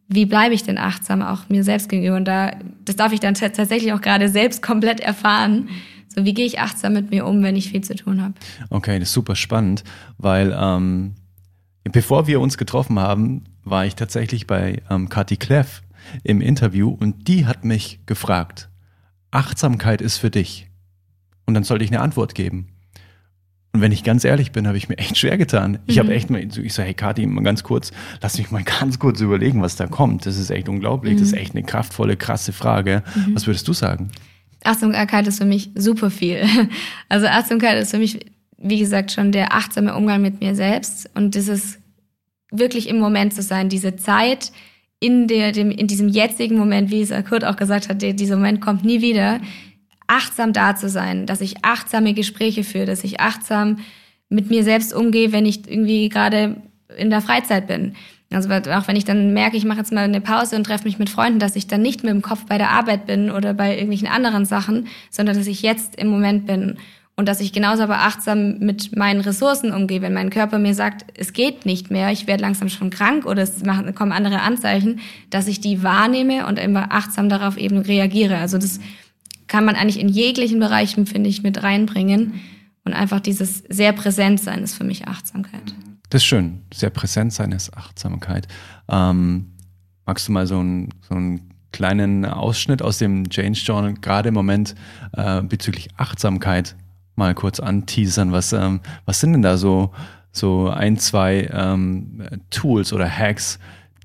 [0.07, 2.15] Wie bleibe ich denn achtsam auch mir selbst gegenüber?
[2.15, 2.51] Und da,
[2.83, 5.69] das darf ich dann tatsächlich auch gerade selbst komplett erfahren.
[6.07, 8.33] So, wie gehe ich achtsam mit mir um, wenn ich viel zu tun habe?
[8.69, 9.83] Okay, das ist super spannend,
[10.17, 11.13] weil ähm,
[11.83, 15.81] bevor wir uns getroffen haben, war ich tatsächlich bei ähm, Kati Kleff
[16.23, 18.69] im Interview und die hat mich gefragt,
[19.31, 20.69] Achtsamkeit ist für dich.
[21.45, 22.72] Und dann sollte ich eine Antwort geben.
[23.75, 25.79] Und wenn ich ganz ehrlich bin, habe ich mir echt schwer getan.
[25.87, 26.01] Ich mhm.
[26.01, 29.19] habe echt mal, ich so, hey Kathi, mal ganz kurz, lass mich mal ganz kurz
[29.19, 30.27] überlegen, was da kommt.
[30.27, 31.15] Das ist echt unglaublich.
[31.15, 31.17] Mhm.
[31.17, 31.41] Das ist mhm.
[31.41, 33.01] echt eine kraftvolle, krasse Frage.
[33.15, 33.35] Mhm.
[33.35, 34.11] Was würdest du sagen?
[34.63, 36.45] Achtsamkeit ist für mich super viel.
[37.09, 38.19] Also Achtsamkeit ist für mich,
[38.57, 41.79] wie gesagt, schon der achtsame Umgang mit mir selbst und dieses
[42.51, 44.51] wirklich im Moment zu sein, diese Zeit
[44.99, 48.35] in der, dem, in diesem jetzigen Moment, wie es Kurt auch gesagt hat, der, dieser
[48.35, 49.41] Moment kommt nie wieder
[50.07, 53.79] achtsam da zu sein, dass ich achtsame Gespräche führe, dass ich achtsam
[54.29, 56.57] mit mir selbst umgehe, wenn ich irgendwie gerade
[56.97, 57.95] in der Freizeit bin.
[58.31, 60.97] Also auch wenn ich dann merke, ich mache jetzt mal eine Pause und treffe mich
[60.97, 63.73] mit Freunden, dass ich dann nicht mit dem Kopf bei der Arbeit bin oder bei
[63.73, 66.77] irgendwelchen anderen Sachen, sondern dass ich jetzt im Moment bin
[67.15, 70.01] und dass ich genauso aber achtsam mit meinen Ressourcen umgehe.
[70.01, 73.43] Wenn mein Körper mir sagt, es geht nicht mehr, ich werde langsam schon krank oder
[73.43, 73.61] es
[73.93, 78.37] kommen andere Anzeichen, dass ich die wahrnehme und immer achtsam darauf eben reagiere.
[78.37, 78.79] Also das
[79.53, 82.41] kann man eigentlich in jeglichen Bereichen, finde ich, mit reinbringen.
[82.85, 85.75] Und einfach dieses sehr präsent sein ist für mich Achtsamkeit.
[86.09, 86.63] Das ist schön.
[86.73, 88.47] Sehr präsent sein ist Achtsamkeit.
[88.89, 89.51] Ähm,
[90.07, 94.33] magst du mal so, ein, so einen kleinen Ausschnitt aus dem Change Journal gerade im
[94.33, 94.73] Moment
[95.11, 96.75] äh, bezüglich Achtsamkeit
[97.15, 98.31] mal kurz anteasern?
[98.31, 99.91] Was, ähm, was sind denn da so,
[100.31, 103.59] so ein, zwei ähm, Tools oder Hacks,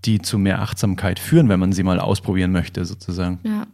[0.04, 3.40] die zu mehr Achtsamkeit führen, wenn man sie mal ausprobieren möchte, sozusagen?
[3.44, 3.66] Ja.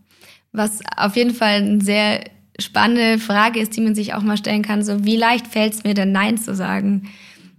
[0.54, 2.20] Was auf jeden Fall eine sehr
[2.58, 5.84] spannende Frage ist, die man sich auch mal stellen kann, so wie leicht fällt es
[5.84, 7.10] mir denn Nein zu sagen?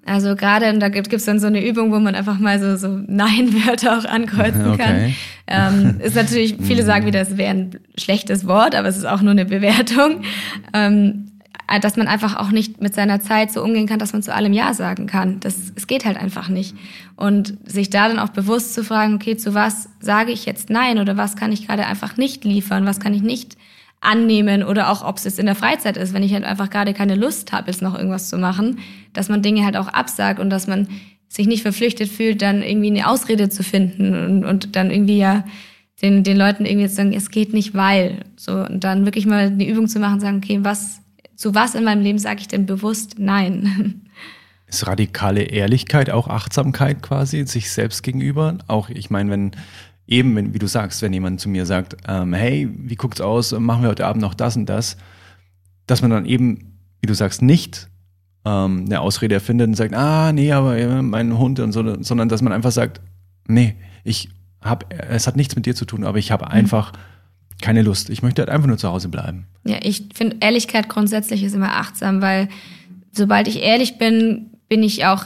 [0.06, 2.88] Also gerade, da gibt es dann so eine Übung, wo man einfach mal so, so
[3.08, 4.78] Nein-Wörter auch ankreuzen okay.
[4.78, 5.16] kann.
[5.48, 6.86] Ähm, ist natürlich, viele mhm.
[6.86, 10.22] sagen wieder, es wäre ein schlechtes Wort, aber es ist auch nur eine Bewertung.
[10.74, 11.35] Ähm, äh,
[11.82, 14.54] dass man einfach auch nicht mit seiner Zeit so umgehen kann, dass man zu allem
[14.54, 15.40] Ja sagen kann.
[15.40, 16.76] Das, es geht halt einfach nicht.
[17.16, 21.00] Und sich da dann auch bewusst zu fragen, okay, zu was sage ich jetzt Nein
[21.00, 23.58] oder was kann ich gerade einfach nicht liefern, was kann ich nicht
[24.02, 26.94] annehmen oder auch, ob es jetzt in der Freizeit ist, wenn ich halt einfach gerade
[26.94, 28.80] keine Lust habe, jetzt noch irgendwas zu machen,
[29.14, 30.88] dass man Dinge halt auch absagt und dass man
[31.28, 35.44] sich nicht verpflichtet fühlt, dann irgendwie eine Ausrede zu finden und, und dann irgendwie ja
[36.02, 38.20] den, den Leuten irgendwie jetzt sagen, es geht nicht, weil.
[38.36, 41.02] So, und dann wirklich mal eine Übung zu machen, sagen, okay, was
[41.36, 44.02] zu was in meinem Leben sage ich denn bewusst Nein?
[44.68, 48.58] Ist radikale Ehrlichkeit auch Achtsamkeit quasi, sich selbst gegenüber?
[48.68, 49.52] Auch, ich meine, wenn
[50.08, 53.52] eben, wenn, wie du sagst, wenn jemand zu mir sagt, ähm, hey, wie guckt's aus,
[53.52, 54.98] machen wir heute Abend noch das und das,
[55.88, 57.90] dass man dann eben, wie du sagst, nicht
[58.44, 62.30] ähm, eine Ausrede erfindet und sagt, ah, nee, aber äh, mein Hund und so, sondern
[62.30, 63.02] dass man einfach sagt,
[63.48, 64.30] nee, ich
[64.62, 66.52] habe, es hat nichts mit dir zu tun, aber ich habe mhm.
[67.62, 68.10] Keine Lust.
[68.10, 69.46] Ich möchte halt einfach nur zu Hause bleiben.
[69.66, 72.50] Ja, ich finde Ehrlichkeit grundsätzlich ist immer achtsam, weil
[73.12, 75.26] sobald ich ehrlich bin, bin ich auch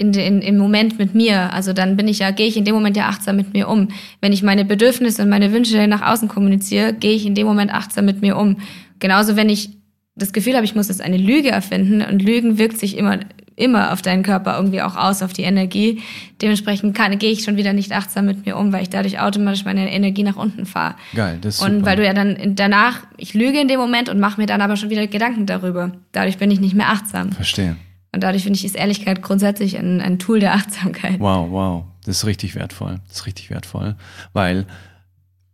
[0.00, 1.52] in, in, im Moment mit mir.
[1.52, 3.88] Also dann bin ich ja, gehe ich in dem Moment ja achtsam mit mir um.
[4.20, 7.72] Wenn ich meine Bedürfnisse und meine Wünsche nach außen kommuniziere, gehe ich in dem Moment
[7.72, 8.56] achtsam mit mir um.
[8.98, 9.70] Genauso, wenn ich
[10.16, 13.20] das Gefühl habe, ich muss jetzt eine Lüge erfinden und Lügen wirkt sich immer
[13.60, 16.02] immer auf deinen Körper irgendwie auch aus, auf die Energie.
[16.40, 19.64] Dementsprechend kann, gehe ich schon wieder nicht achtsam mit mir um, weil ich dadurch automatisch
[19.64, 20.94] meine Energie nach unten fahre.
[21.14, 21.86] Geil, das ist Und super.
[21.86, 24.76] weil du ja dann danach, ich lüge in dem Moment und mache mir dann aber
[24.76, 25.92] schon wieder Gedanken darüber.
[26.12, 27.32] Dadurch bin ich nicht mehr achtsam.
[27.32, 27.76] Verstehe.
[28.12, 31.20] Und dadurch finde ich, ist Ehrlichkeit grundsätzlich ein, ein Tool der Achtsamkeit.
[31.20, 31.84] Wow, wow.
[32.04, 33.00] Das ist richtig wertvoll.
[33.08, 33.96] Das ist richtig wertvoll.
[34.32, 34.66] Weil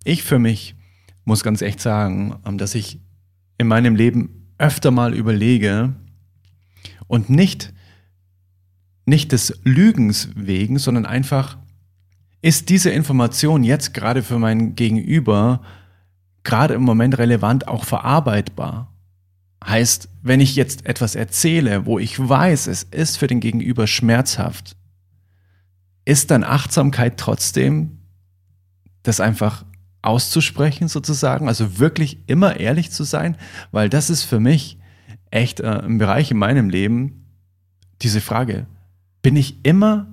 [0.05, 0.75] ich für mich
[1.25, 3.01] muss ganz echt sagen, ähm, dass ich
[3.59, 5.95] in meinem Leben öfter mal überlege
[7.09, 7.73] und nicht,
[9.07, 11.57] nicht des Lügens wegen, sondern einfach,
[12.43, 15.63] ist diese Information jetzt gerade für mein Gegenüber
[16.45, 18.93] gerade im Moment relevant, auch verarbeitbar?
[19.65, 24.77] Heißt, wenn ich jetzt etwas erzähle, wo ich weiß, es ist für den Gegenüber schmerzhaft,
[26.05, 27.99] ist dann Achtsamkeit trotzdem,
[29.03, 29.65] das einfach
[30.03, 33.37] auszusprechen sozusagen, also wirklich immer ehrlich zu sein,
[33.73, 34.79] weil das ist für mich
[35.31, 37.27] echt äh, ein Bereich in meinem Leben,
[38.03, 38.67] diese Frage,
[39.27, 40.07] bin ich immer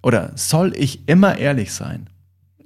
[0.00, 2.08] oder soll ich immer ehrlich sein?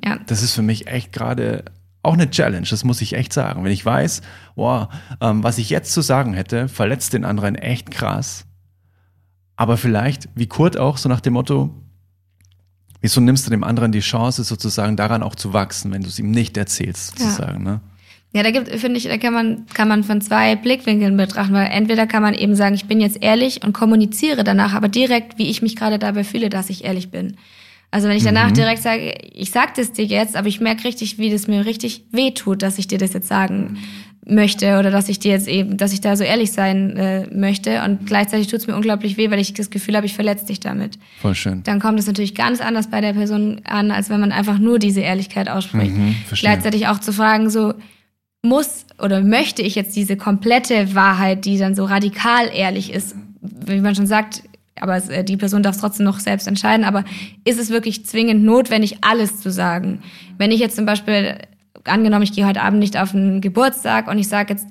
[0.04, 0.18] Ja.
[0.26, 1.64] Das ist für mich echt gerade
[2.02, 3.64] auch eine Challenge, das muss ich echt sagen.
[3.64, 4.20] Wenn ich weiß,
[4.54, 4.88] wow,
[5.22, 8.44] ähm, was ich jetzt zu sagen hätte, verletzt den anderen echt krass.
[9.56, 11.70] Aber vielleicht, wie Kurt auch, so nach dem Motto,
[13.00, 16.18] wieso nimmst du dem anderen die Chance, sozusagen daran auch zu wachsen, wenn du es
[16.18, 17.80] ihm nicht erzählst, sozusagen, ne?
[18.34, 21.66] Ja, da gibt, finde ich, da kann man, kann man von zwei Blickwinkeln betrachten, weil
[21.70, 25.50] entweder kann man eben sagen, ich bin jetzt ehrlich und kommuniziere danach, aber direkt, wie
[25.50, 27.36] ich mich gerade dabei fühle, dass ich ehrlich bin.
[27.90, 28.54] Also wenn ich danach Mhm.
[28.54, 32.04] direkt sage, ich sag das dir jetzt, aber ich merke richtig, wie das mir richtig
[32.10, 33.76] wehtut, dass ich dir das jetzt sagen
[34.24, 37.82] möchte oder dass ich dir jetzt eben, dass ich da so ehrlich sein äh, möchte
[37.82, 40.60] und gleichzeitig tut es mir unglaublich weh, weil ich das Gefühl habe, ich verletze dich
[40.60, 40.98] damit.
[41.20, 41.62] Voll schön.
[41.64, 44.78] Dann kommt es natürlich ganz anders bei der Person an, als wenn man einfach nur
[44.78, 45.94] diese Ehrlichkeit ausspricht.
[45.94, 46.48] Mhm, verstehe.
[46.50, 47.74] Gleichzeitig auch zu fragen, so
[48.42, 53.80] muss oder möchte ich jetzt diese komplette Wahrheit, die dann so radikal ehrlich ist, wie
[53.80, 54.42] man schon sagt,
[54.80, 57.04] aber äh, die Person darf es trotzdem noch selbst entscheiden, aber
[57.44, 60.02] ist es wirklich zwingend notwendig, alles zu sagen?
[60.38, 61.36] Wenn ich jetzt zum Beispiel,
[61.84, 64.66] angenommen, ich gehe heute Abend nicht auf einen Geburtstag und ich sage jetzt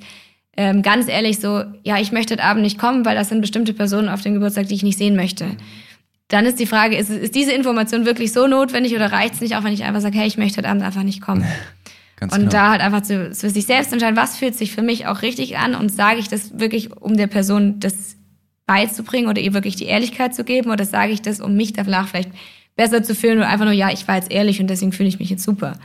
[0.57, 3.73] ähm, ganz ehrlich so, ja, ich möchte heute Abend nicht kommen, weil das sind bestimmte
[3.73, 5.45] Personen auf dem Geburtstag, die ich nicht sehen möchte.
[6.27, 9.55] Dann ist die Frage, ist, ist diese Information wirklich so notwendig oder reicht es nicht,
[9.55, 11.45] auch wenn ich einfach sage, hey, ich möchte heute Abend einfach nicht kommen?
[12.21, 12.51] Ganz Und genau.
[12.51, 15.57] da halt einfach zu, für sich selbst entscheiden, was fühlt sich für mich auch richtig
[15.57, 18.15] an und sage ich das wirklich, um der Person das
[18.67, 22.07] beizubringen oder ihr wirklich die Ehrlichkeit zu geben oder sage ich das, um mich danach
[22.07, 22.29] vielleicht
[22.75, 25.17] besser zu fühlen oder einfach nur, ja, ich war jetzt ehrlich und deswegen fühle ich
[25.17, 25.79] mich jetzt super.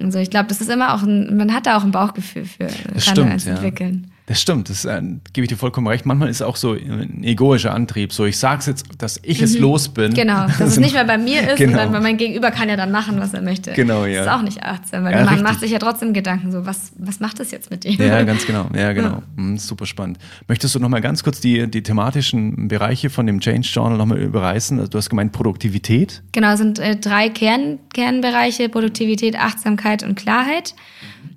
[0.00, 2.66] Also ich glaube, das ist immer auch ein, man hat da auch ein Bauchgefühl für,
[2.66, 4.10] Das kann stimmt, es ja.
[4.26, 6.06] Das stimmt, das äh, gebe ich dir vollkommen recht.
[6.06, 8.12] Manchmal ist es auch so ein egoischer Antrieb.
[8.12, 10.14] So, ich sag's jetzt, dass ich es los bin.
[10.14, 11.92] Genau, dass es nicht mehr bei mir ist Genau.
[11.92, 13.72] weil mein Gegenüber kann ja dann machen, was er möchte.
[13.72, 14.24] Genau, ja.
[14.24, 15.42] Das ist auch nicht achtsam, weil Ja, man richtig.
[15.42, 17.92] macht sich ja trotzdem Gedanken, so, was, was macht das jetzt mit dir?
[17.94, 18.68] Ja, ganz genau.
[18.74, 19.22] Ja, genau.
[19.34, 20.18] Mhm, super spannend.
[20.46, 24.06] Möchtest du noch mal ganz kurz die, die thematischen Bereiche von dem Change Journal noch
[24.06, 24.78] mal überreißen?
[24.78, 26.22] Also du hast gemeint Produktivität.
[26.30, 30.74] Genau, es sind äh, drei Kern, Kernbereiche, Produktivität, Achtsamkeit und Klarheit.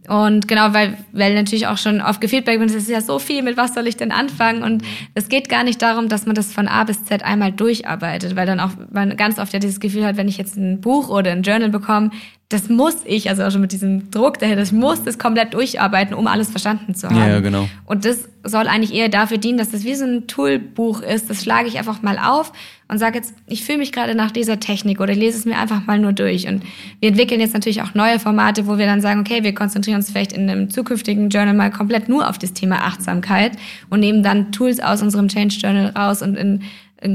[0.07, 3.41] Und genau, weil, weil natürlich auch schon oft gefeedback wird, es ist ja so viel,
[3.41, 4.63] mit was soll ich denn anfangen?
[4.63, 8.35] Und es geht gar nicht darum, dass man das von A bis Z einmal durcharbeitet,
[8.35, 11.09] weil dann auch man ganz oft ja dieses Gefühl hat, wenn ich jetzt ein Buch
[11.09, 12.11] oder ein Journal bekomme,
[12.49, 16.13] das muss ich, also auch schon mit diesem Druck dahinter, ich muss das komplett durcharbeiten,
[16.13, 17.17] um alles verstanden zu haben.
[17.17, 17.67] Ja, genau.
[17.85, 21.27] Und das soll eigentlich eher dafür dienen, dass das wie so ein Toolbuch ist.
[21.27, 22.53] Das schlage ich einfach mal auf
[22.87, 25.57] und sage jetzt, ich fühle mich gerade nach dieser Technik oder ich lese es mir
[25.57, 26.47] einfach mal nur durch.
[26.47, 26.61] Und
[26.99, 30.11] wir entwickeln jetzt natürlich auch neue Formate, wo wir dann sagen, okay, wir konzentrieren uns
[30.11, 33.53] vielleicht in einem zukünftigen Journal mal komplett nur auf das Thema Achtsamkeit
[33.89, 36.61] und nehmen dann Tools aus unserem Change Journal raus und in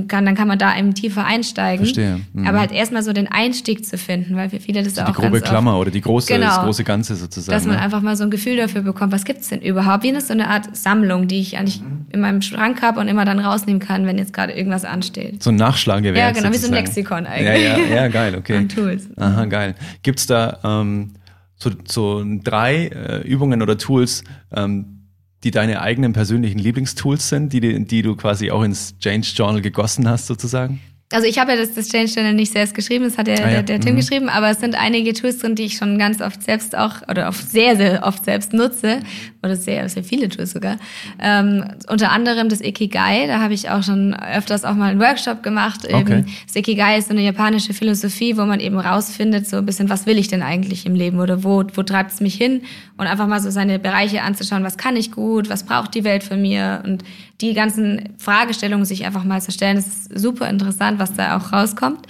[0.08, 1.84] kann, dann kann man da eben tiefer einsteigen.
[1.86, 2.20] Verstehe.
[2.34, 2.46] Mhm.
[2.46, 5.30] Aber halt erstmal so den Einstieg zu finden, weil für viele das Die auch grobe
[5.30, 6.46] ganz oft- Klammer oder die große, Genau.
[6.46, 7.52] das große Ganze sozusagen.
[7.56, 7.82] dass man ne?
[7.82, 10.04] einfach mal so ein Gefühl dafür bekommt, was gibt's denn überhaupt?
[10.04, 12.06] Wie eine so eine Art Sammlung, die ich eigentlich Mhm.
[12.12, 15.42] in meinem Schrank habe und immer dann rausnehmen kann, wenn jetzt gerade irgendwas ansteht.
[15.42, 16.16] so ein Nachschlagewerk.
[16.16, 16.84] Ja, genau, wie so ein sozusagen.
[16.84, 17.88] Lexikon Ja, eigentlich.
[17.90, 18.56] ja, ja, geil, okay.
[18.58, 19.08] An Tools.
[19.16, 19.74] Aha, geil.
[20.02, 21.14] Gibt's da ähm,
[21.56, 24.24] so, so drei äh, Übungen oder Tools,
[24.54, 24.99] ähm,
[25.44, 30.08] die deine eigenen persönlichen Lieblingstools sind, die, die du quasi auch ins Change Journal gegossen
[30.08, 30.80] hast, sozusagen?
[31.12, 33.48] Also ich habe ja das, das Change Journal nicht selbst geschrieben, das hat ja, Ah,
[33.48, 33.96] der, der Tim Mhm.
[33.96, 37.26] geschrieben, aber es sind einige Tools drin, die ich schon ganz oft selbst auch, oder
[37.26, 39.00] oft sehr, sehr oft selbst nutze,
[39.42, 40.76] oder sehr, sehr viele Tools sogar.
[41.18, 45.42] Ähm, unter anderem das Ikigai, da habe ich auch schon öfters auch mal einen Workshop
[45.42, 45.84] gemacht.
[45.84, 46.00] Okay.
[46.00, 49.88] Eben, das Ikigai ist so eine japanische Philosophie, wo man eben rausfindet, so ein bisschen,
[49.88, 52.62] was will ich denn eigentlich im Leben oder wo, wo treibt es mich hin
[52.98, 56.22] und einfach mal so seine Bereiche anzuschauen, was kann ich gut, was braucht die Welt
[56.22, 57.02] von mir und
[57.40, 59.76] die ganzen Fragestellungen sich einfach mal zu stellen.
[59.76, 62.06] Das ist super interessant, was da auch rauskommt.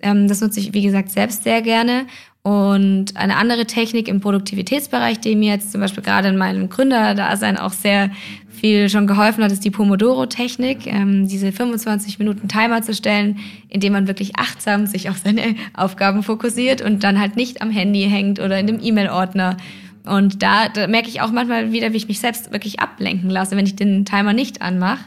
[0.00, 2.06] Ähm, das nutze ich, wie gesagt, selbst sehr gerne.
[2.46, 7.58] Und eine andere Technik im Produktivitätsbereich, die mir jetzt zum Beispiel gerade in meinem Gründerdasein
[7.58, 8.12] auch sehr
[8.52, 13.94] viel schon geholfen hat, ist die Pomodoro-Technik, ähm, diese 25 Minuten Timer zu stellen, indem
[13.94, 18.38] man wirklich achtsam sich auf seine Aufgaben fokussiert und dann halt nicht am Handy hängt
[18.38, 19.56] oder in dem E-Mail-Ordner.
[20.04, 23.56] Und da, da merke ich auch manchmal wieder, wie ich mich selbst wirklich ablenken lasse,
[23.56, 25.04] wenn ich den Timer nicht anmache.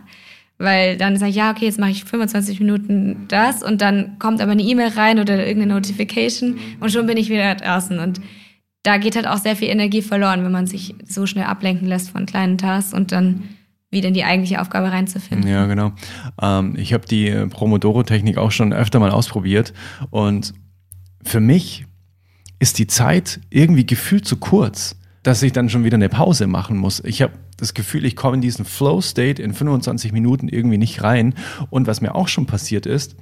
[0.60, 4.41] Weil dann sage ich, ja, okay, jetzt mache ich 25 Minuten das und dann kommt
[4.41, 7.97] aber eine E-Mail rein oder irgendeine Notification und schon bin ich wieder draußen.
[7.97, 8.20] Und
[8.84, 12.10] da geht halt auch sehr viel Energie verloren, wenn man sich so schnell ablenken lässt
[12.10, 13.43] von kleinen Tasks und dann
[13.89, 15.49] wieder in die eigentliche Aufgabe reinzufinden.
[15.49, 15.93] Ja, genau.
[16.41, 19.74] Ähm, ich habe die Promodoro-Technik auch schon öfter mal ausprobiert
[20.10, 20.53] und
[21.24, 21.86] für mich
[22.60, 26.78] ist die Zeit irgendwie gefühlt zu kurz, dass ich dann schon wieder eine Pause machen
[26.78, 27.01] muss.
[27.03, 31.36] Ich habe das Gefühl, ich komme in diesen Flow-State in 25 Minuten irgendwie nicht rein.
[31.70, 33.16] Und was mir auch schon passiert ist,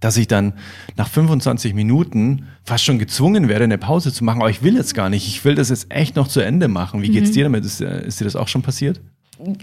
[0.00, 0.54] dass ich dann
[0.96, 4.40] nach 25 Minuten fast schon gezwungen werde, eine Pause zu machen.
[4.40, 5.26] Aber ich will jetzt gar nicht.
[5.26, 7.02] Ich will das jetzt echt noch zu Ende machen.
[7.02, 7.34] Wie geht's mhm.
[7.34, 7.64] dir damit?
[7.64, 9.00] Ist, äh, ist dir das auch schon passiert?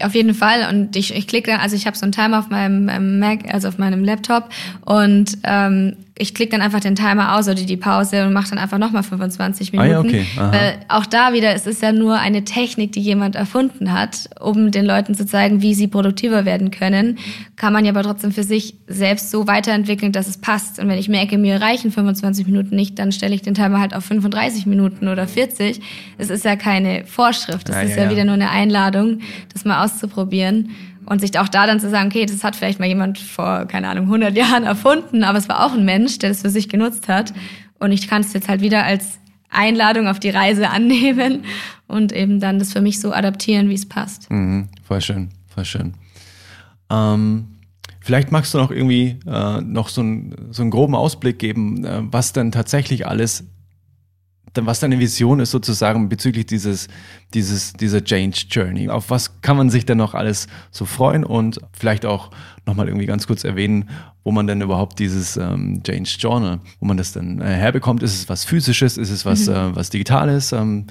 [0.02, 0.74] Auf jeden Fall.
[0.74, 3.68] Und ich, ich klicke dann, also ich habe so einen Timer auf meinem Mac, also
[3.68, 4.50] auf meinem Laptop
[4.86, 8.60] und ähm, ich klicke dann einfach den Timer aus oder die Pause und mache dann
[8.60, 9.90] einfach nochmal 25 Minuten.
[9.90, 10.26] Ah, ja, okay.
[10.36, 14.72] Weil auch da wieder, es ist ja nur eine Technik, die jemand erfunden hat, um
[14.72, 17.18] den Leuten zu zeigen, wie sie produktiver werden können.
[17.56, 20.80] Kann man ja aber trotzdem für sich selbst so weiterentwickeln, dass es passt.
[20.80, 23.96] Und wenn ich merke, mir reichen 25 Minuten nicht, dann stelle ich den Timer halt
[23.96, 25.80] auf 35 Minuten oder 40.
[26.18, 27.70] Es ist ja keine Vorschrift.
[27.70, 29.20] Es ja, ist ja, ja, wieder nur eine Einladung,
[29.54, 30.70] das mal auszuprobieren.
[31.08, 33.88] Und sich auch da dann zu sagen, okay, das hat vielleicht mal jemand vor, keine
[33.88, 37.08] Ahnung, 100 Jahren erfunden, aber es war auch ein Mensch, der das für sich genutzt
[37.08, 37.34] hat.
[37.80, 39.18] Und ich kann es jetzt halt wieder als
[39.50, 41.46] Einladung auf die Reise annehmen
[41.88, 44.30] und eben dann das für mich so adaptieren, wie es passt.
[44.30, 45.94] Mhm, voll schön, voll schön.
[46.90, 47.56] Ähm,
[48.02, 52.02] vielleicht magst du noch irgendwie äh, noch so, ein, so einen groben Ausblick geben, äh,
[52.04, 53.46] was denn tatsächlich alles
[54.66, 56.88] was deine Vision ist sozusagen bezüglich dieses,
[57.34, 58.90] dieses, dieser Change Journey.
[58.90, 62.32] Auf was kann man sich denn noch alles so freuen und vielleicht auch
[62.66, 63.90] nochmal irgendwie ganz kurz erwähnen,
[64.24, 68.04] wo man denn überhaupt dieses ähm, Change Journal, wo man das denn äh, herbekommt.
[68.04, 68.98] Ist es was Physisches?
[68.98, 69.54] Ist es was, mhm.
[69.54, 70.52] äh, was Digitales?
[70.52, 70.88] Ähm,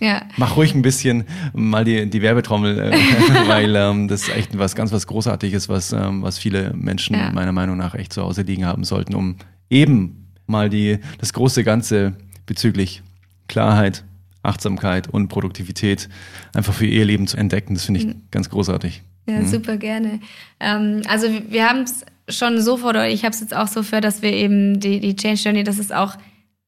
[0.00, 0.22] ja.
[0.36, 1.24] Mach ruhig ein bisschen
[1.54, 2.92] mal die, die Werbetrommel, äh,
[3.48, 7.30] weil ähm, das ist echt was ganz was Großartiges, was, ähm, was viele Menschen ja.
[7.32, 9.36] meiner Meinung nach echt zu Hause liegen haben sollten, um
[9.70, 12.14] eben mal die, das große Ganze
[12.48, 13.02] bezüglich
[13.46, 14.04] Klarheit,
[14.42, 16.08] Achtsamkeit und Produktivität
[16.54, 17.74] einfach für ihr Leben zu entdecken.
[17.74, 18.22] Das finde ich mhm.
[18.32, 19.02] ganz großartig.
[19.26, 19.46] Ja, mhm.
[19.46, 20.20] super gerne.
[20.58, 23.82] Ähm, also wir haben es schon so vor, oder ich habe es jetzt auch so
[23.82, 26.16] für, dass wir eben die, die Change Journey, das ist auch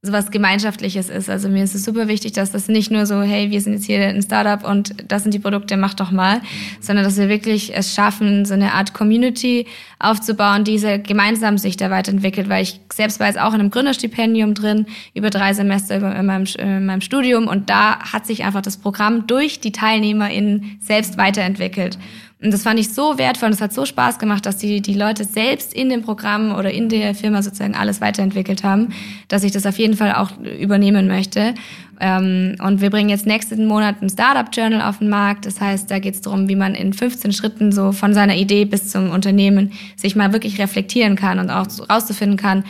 [0.02, 1.28] sowas Gemeinschaftliches ist.
[1.28, 3.84] Also mir ist es super wichtig, dass das nicht nur so, hey, wir sind jetzt
[3.84, 6.40] hier ein Startup und das sind die Produkte, mach doch mal,
[6.80, 9.66] sondern dass wir wirklich es schaffen, so eine Art Community
[9.98, 13.70] aufzubauen, die diese gemeinsam sich da weiterentwickelt, weil ich selbst war jetzt auch in einem
[13.70, 18.62] Gründerstipendium drin, über drei Semester in meinem, in meinem Studium und da hat sich einfach
[18.62, 21.98] das Programm durch die TeilnehmerInnen selbst weiterentwickelt.
[22.42, 24.94] Und das fand ich so wertvoll und es hat so Spaß gemacht, dass die, die
[24.94, 28.94] Leute selbst in dem Programm oder in der Firma sozusagen alles weiterentwickelt haben,
[29.28, 31.54] dass ich das auf jeden Fall auch übernehmen möchte.
[32.00, 35.44] Ähm, und wir bringen jetzt nächsten Monat ein Startup Journal auf den Markt.
[35.44, 38.64] Das heißt, da geht es darum, wie man in 15 Schritten so von seiner Idee
[38.64, 42.64] bis zum Unternehmen sich mal wirklich reflektieren kann und auch rauszufinden kann,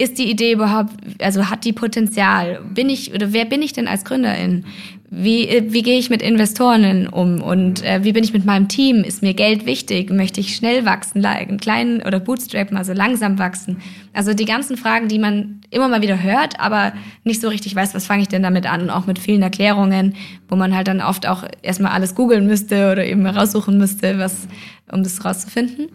[0.00, 2.62] ist die Idee überhaupt, also hat die Potenzial?
[2.72, 4.64] Bin ich oder wer bin ich denn als Gründerin?
[5.12, 8.68] Wie, äh, wie gehe ich mit Investoren um und äh, wie bin ich mit meinem
[8.68, 9.02] Team?
[9.02, 10.08] Ist mir Geld wichtig?
[10.10, 11.24] Möchte ich schnell wachsen,
[11.58, 13.78] klein oder bootstrappen, also langsam wachsen?
[14.12, 16.92] Also die ganzen Fragen, die man immer mal wieder hört, aber
[17.24, 18.88] nicht so richtig weiß, was fange ich denn damit an?
[18.88, 20.14] auch mit vielen Erklärungen,
[20.48, 24.46] wo man halt dann oft auch erstmal alles googeln müsste oder eben raussuchen müsste, was,
[24.92, 25.88] um das rauszufinden.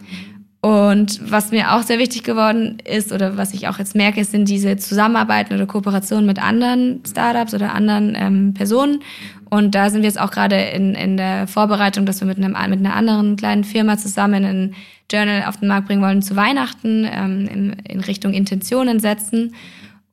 [0.66, 4.50] Und was mir auch sehr wichtig geworden ist oder was ich auch jetzt merke, sind
[4.50, 9.04] diese Zusammenarbeiten oder Kooperationen mit anderen Startups oder anderen ähm, Personen.
[9.52, 12.54] Und da sind wir jetzt auch gerade in, in der Vorbereitung, dass wir mit, einem,
[12.72, 14.76] mit einer anderen kleinen Firma zusammen ein
[15.12, 19.54] Journal auf den Markt bringen wollen zu Weihnachten ähm, in, in Richtung Intentionen setzen.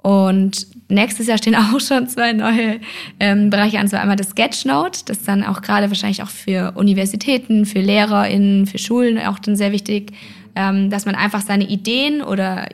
[0.03, 2.79] Und nächstes Jahr stehen auch schon zwei neue
[3.21, 3.89] ähm, Bereiche an.
[3.89, 8.77] So einmal das Sketchnote, das dann auch gerade wahrscheinlich auch für Universitäten, für LehrerInnen, für
[8.77, 10.13] Schulen auch dann sehr wichtig
[10.55, 12.67] ähm, dass man einfach seine Ideen oder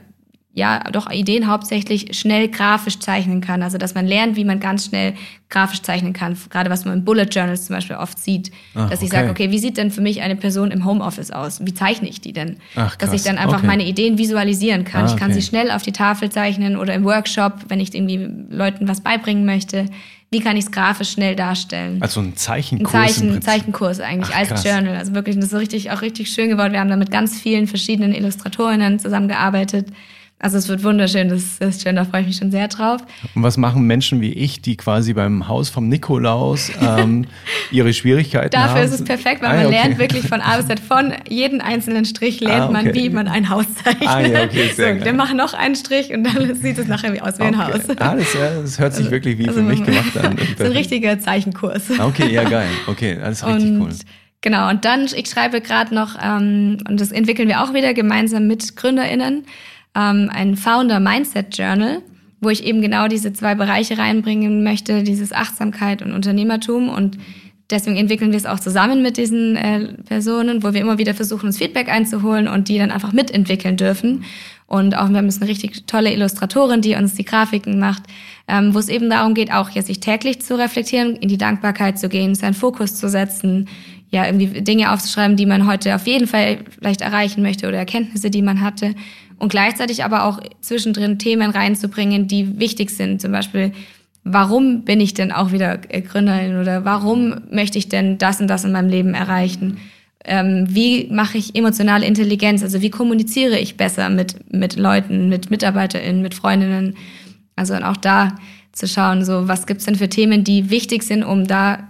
[0.59, 3.63] ja doch Ideen hauptsächlich schnell grafisch zeichnen kann.
[3.63, 5.15] Also dass man lernt, wie man ganz schnell
[5.49, 6.37] grafisch zeichnen kann.
[6.51, 8.51] Gerade was man in Bullet Journals zum Beispiel oft sieht.
[8.75, 9.17] Ach, dass ich okay.
[9.21, 11.65] sage, okay, wie sieht denn für mich eine Person im Homeoffice aus?
[11.65, 12.59] Wie zeichne ich die denn?
[12.75, 13.67] Ach, dass ich dann einfach okay.
[13.67, 15.07] meine Ideen visualisieren kann.
[15.07, 18.29] Ah, ich kann sie schnell auf die Tafel zeichnen oder im Workshop, wenn ich irgendwie
[18.51, 19.87] Leuten was beibringen möchte.
[20.31, 22.03] Wie kann ich es grafisch schnell darstellen?
[22.03, 22.95] Also ein Zeichenkurs.
[22.95, 24.65] Ein Zeichen, Zeichenkurs eigentlich Ach, als krass.
[24.65, 24.97] Journal.
[24.97, 26.73] Also wirklich, das ist richtig, auch richtig schön geworden.
[26.73, 29.89] Wir haben da mit ganz vielen verschiedenen Illustratorinnen zusammengearbeitet.
[30.41, 33.01] Also es wird wunderschön, das, ist schön, da freue ich mich schon sehr drauf.
[33.35, 37.27] Und was machen Menschen wie ich, die quasi beim Haus vom Nikolaus ähm,
[37.73, 38.75] ihre Schwierigkeiten Dafür haben?
[38.77, 39.75] Dafür ist es perfekt, weil ah, man okay.
[39.75, 42.85] lernt wirklich von A bis Z, von jedem einzelnen Strich lernt ah, okay.
[42.85, 44.09] man, wie man ein Haus zeichnet.
[44.09, 47.13] Ah, ja, okay, sehr so, wir machen noch einen Strich und dann sieht es nachher
[47.13, 47.89] wie aus wie ein Haus.
[47.99, 50.37] Ah, das, das hört sich also, wirklich wie also für mich gemacht an.
[50.37, 51.91] Das ist ein richtiger Zeichenkurs.
[51.99, 52.69] Okay, ja geil.
[52.87, 53.91] Okay, ist richtig und, cool.
[54.41, 58.47] Genau, und dann, ich schreibe gerade noch, ähm, und das entwickeln wir auch wieder gemeinsam
[58.47, 59.45] mit GründerInnen,
[59.95, 62.03] ähm, ein Founder Mindset Journal,
[62.41, 66.89] wo ich eben genau diese zwei Bereiche reinbringen möchte, dieses Achtsamkeit und Unternehmertum.
[66.89, 67.19] Und
[67.71, 71.47] deswegen entwickeln wir es auch zusammen mit diesen äh, Personen, wo wir immer wieder versuchen,
[71.47, 74.25] uns Feedback einzuholen und die dann einfach mitentwickeln dürfen.
[74.67, 78.03] Und auch wir haben jetzt eine richtig tolle Illustratorin, die uns die Grafiken macht,
[78.47, 81.99] ähm, wo es eben darum geht, auch jetzt sich täglich zu reflektieren, in die Dankbarkeit
[81.99, 83.69] zu gehen, seinen Fokus zu setzen,
[84.11, 88.31] ja, irgendwie Dinge aufzuschreiben, die man heute auf jeden Fall vielleicht erreichen möchte oder Erkenntnisse,
[88.31, 88.95] die man hatte
[89.39, 93.21] und gleichzeitig aber auch zwischendrin Themen reinzubringen, die wichtig sind.
[93.21, 93.73] Zum Beispiel,
[94.25, 98.65] warum bin ich denn auch wieder Gründerin oder warum möchte ich denn das und das
[98.65, 99.79] in meinem Leben erreichen?
[100.25, 102.63] Ähm, wie mache ich emotionale Intelligenz?
[102.63, 106.97] Also wie kommuniziere ich besser mit, mit Leuten, mit MitarbeiterInnen, mit Freundinnen?
[107.57, 108.35] Also auch da
[108.73, 111.88] zu schauen, so was gibt's denn für Themen, die wichtig sind, um da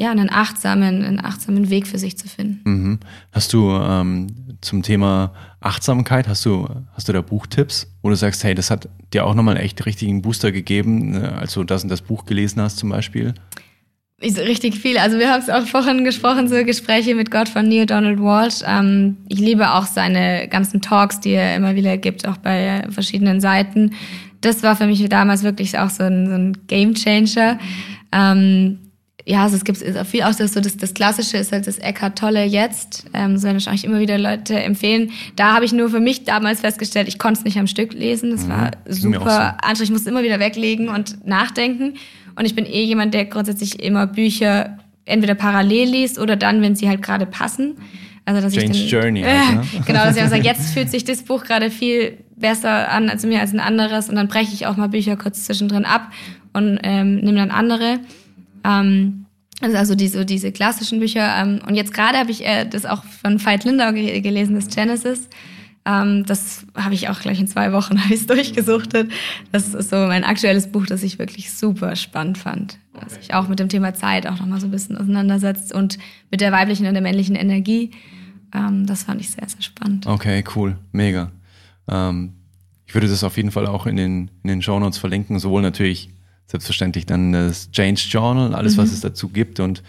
[0.00, 2.60] ja, einen achtsamen, einen achtsamen Weg für sich zu finden.
[2.64, 2.98] Mhm.
[3.32, 4.28] Hast du ähm,
[4.62, 8.88] zum Thema Achtsamkeit, hast du, hast du da Buchtipps, wo du sagst, hey, das hat
[9.12, 12.24] dir auch nochmal einen echt richtigen Booster gegeben, ne, als du das und das Buch
[12.24, 13.34] gelesen hast zum Beispiel?
[14.22, 14.96] Richtig viel.
[14.96, 18.62] Also wir haben es auch vorhin gesprochen, so Gespräche mit Gott von Neil Donald Walsh.
[18.66, 23.42] Ähm, ich liebe auch seine ganzen Talks, die er immer wieder gibt, auch bei verschiedenen
[23.42, 23.92] Seiten.
[24.40, 27.58] Das war für mich damals wirklich auch so ein, so ein Game Changer.
[28.12, 28.78] Ähm,
[29.26, 32.18] ja, also es gibt viel auch das, so das, das Klassische ist halt das Eckhart
[32.18, 33.04] Tolle jetzt.
[33.12, 35.10] Ähm, so wahrscheinlich immer wieder Leute empfehlen.
[35.36, 38.30] Da habe ich nur für mich damals festgestellt, ich konnte es nicht am Stück lesen.
[38.30, 38.50] Das mhm.
[38.50, 39.66] war super so.
[39.66, 39.80] anstrengend.
[39.82, 41.94] Ich musste immer wieder weglegen und nachdenken.
[42.36, 46.76] Und ich bin eh jemand, der grundsätzlich immer Bücher entweder parallel liest oder dann, wenn
[46.76, 47.76] sie halt gerade passen.
[48.24, 49.22] Also dass Change ich dann, Journey.
[49.22, 49.64] Äh, halt, ne?
[49.86, 53.40] Genau, dass ich sage, jetzt fühlt sich das Buch gerade viel besser an als mir
[53.40, 56.10] als ein anderes und dann breche ich auch mal Bücher kurz zwischendrin ab
[56.52, 57.98] und ähm, nehme dann andere.
[58.64, 59.26] Ähm,
[59.60, 61.36] also, diese, diese klassischen Bücher.
[61.36, 64.68] Ähm, und jetzt gerade habe ich äh, das auch von Veit Lindau ge gelesen, das
[64.68, 65.28] Genesis.
[65.86, 69.10] Ähm, das habe ich auch gleich in zwei Wochen ich durchgesuchtet.
[69.52, 72.78] Das ist so mein aktuelles Buch, das ich wirklich super spannend fand.
[72.92, 75.98] Was sich auch mit dem Thema Zeit auch nochmal so ein bisschen auseinandersetzt und
[76.30, 77.92] mit der weiblichen und der männlichen Energie.
[78.54, 80.06] Ähm, das fand ich sehr, sehr spannend.
[80.06, 80.76] Okay, cool.
[80.92, 81.30] Mega.
[81.88, 82.34] Ähm,
[82.86, 85.62] ich würde das auf jeden Fall auch in den, in den Show Notes verlinken, sowohl
[85.62, 86.10] natürlich
[86.50, 88.82] selbstverständlich dann das Change Journal, alles, mhm.
[88.82, 89.82] was es dazu gibt und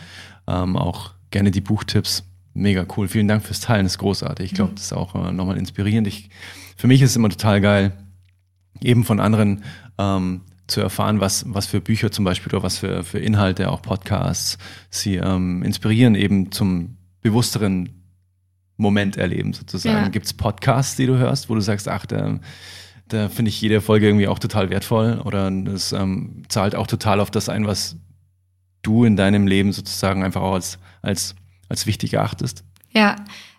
[0.48, 2.24] ähm, auch gerne die Buchtipps.
[2.54, 3.08] Mega cool.
[3.08, 4.46] Vielen Dank fürs Teilen, das ist großartig.
[4.46, 4.76] Ich glaube, mhm.
[4.76, 6.08] das ist auch äh, nochmal inspirierend.
[6.08, 6.30] Ich,
[6.78, 7.94] für mich ist es immer total geil,
[8.82, 9.64] eben von anderen
[9.98, 13.82] ähm, zu erfahren, was, was für Bücher zum Beispiel oder was für, für Inhalte, auch
[13.82, 14.58] Podcasts,
[14.90, 17.90] sie ähm, inspirieren, eben zum bewussteren
[18.78, 20.04] Moment erleben sozusagen.
[20.04, 20.08] Ja.
[20.10, 22.40] Gibt es Podcasts, die du hörst, wo du sagst, ach, der,
[23.14, 27.20] da finde ich jede Folge irgendwie auch total wertvoll oder das ähm, zahlt auch total
[27.20, 27.98] auf das ein, was
[28.82, 31.36] du in deinem Leben sozusagen einfach auch als, als,
[31.70, 32.64] als wichtig erachtest.
[32.92, 33.16] Ja,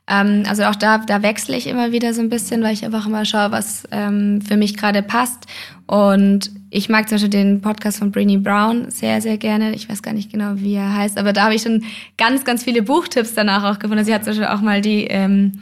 [0.08, 3.06] ähm, also auch da, da wechsle ich immer wieder so ein bisschen, weil ich einfach
[3.06, 5.46] immer schaue, was ähm, für mich gerade passt.
[5.86, 9.74] Und ich mag zum Beispiel den Podcast von Brini Brown sehr, sehr gerne.
[9.74, 11.84] Ich weiß gar nicht genau, wie er heißt, aber da habe ich schon
[12.18, 14.04] ganz, ganz viele Buchtipps danach auch gefunden.
[14.04, 15.60] Sie hat zum Beispiel auch mal die ähm,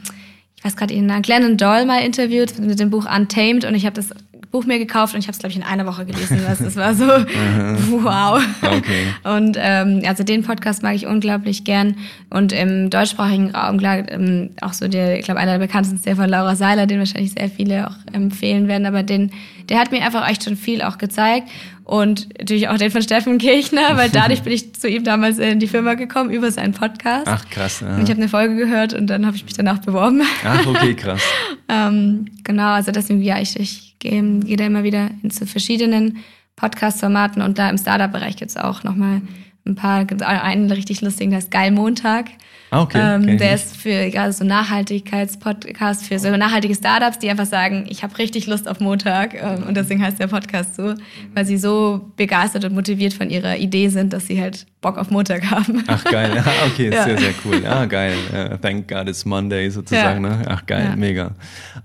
[0.61, 3.95] ich weiß gerade ihn, Glennon Doyle mal interviewt mit dem Buch Untamed und ich habe
[3.95, 4.11] das
[4.51, 6.41] Buch mir gekauft und ich habe es, glaube ich, in einer Woche gelesen.
[6.45, 7.05] Das, war so,
[8.03, 8.43] wow.
[8.61, 9.07] Okay.
[9.23, 11.95] Und ähm, also den Podcast mag ich unglaublich gern.
[12.29, 16.05] Und im deutschsprachigen Raum, klar, ähm, auch so der, ich glaube, einer der bekanntesten ist
[16.05, 18.85] der von Laura Seiler, den wahrscheinlich sehr viele auch empfehlen werden.
[18.85, 19.31] Aber den,
[19.69, 21.49] der hat mir einfach echt schon viel auch gezeigt.
[21.83, 25.59] Und natürlich auch den von Steffen Kirchner, weil dadurch bin ich zu ihm damals in
[25.59, 27.27] die Firma gekommen, über seinen Podcast.
[27.27, 27.81] Ach, krass.
[27.81, 27.95] Ja.
[27.95, 30.21] Und ich habe eine Folge gehört und dann habe ich mich danach beworben.
[30.45, 31.21] Ach, okay, krass.
[31.69, 36.19] ähm, genau, also deswegen, ja, ich, ich gehe, gehe da immer wieder zu verschiedenen
[36.55, 39.21] Podcast-Formaten und da im Startup-Bereich es auch nochmal
[39.65, 42.29] ein paar, gibt einen richtig lustigen, der ist Geil Montag.
[42.71, 42.99] Ah, okay.
[42.99, 48.01] Ähm, der ist für gerade so Nachhaltigkeitspodcast für so nachhaltige Startups, die einfach sagen, ich
[48.01, 50.95] habe richtig Lust auf Montag ähm, und deswegen heißt der Podcast so,
[51.35, 55.11] weil sie so begeistert und motiviert von ihrer Idee sind, dass sie halt Bock auf
[55.11, 55.83] Montag haben.
[55.87, 56.31] Ach geil,
[56.67, 57.03] okay, ja.
[57.03, 57.61] sehr sehr cool.
[57.61, 58.15] Ja geil.
[58.33, 60.23] Uh, thank God it's Monday sozusagen.
[60.23, 60.37] Ja.
[60.37, 60.45] Ne?
[60.47, 60.95] Ach geil, ja.
[60.95, 61.35] mega.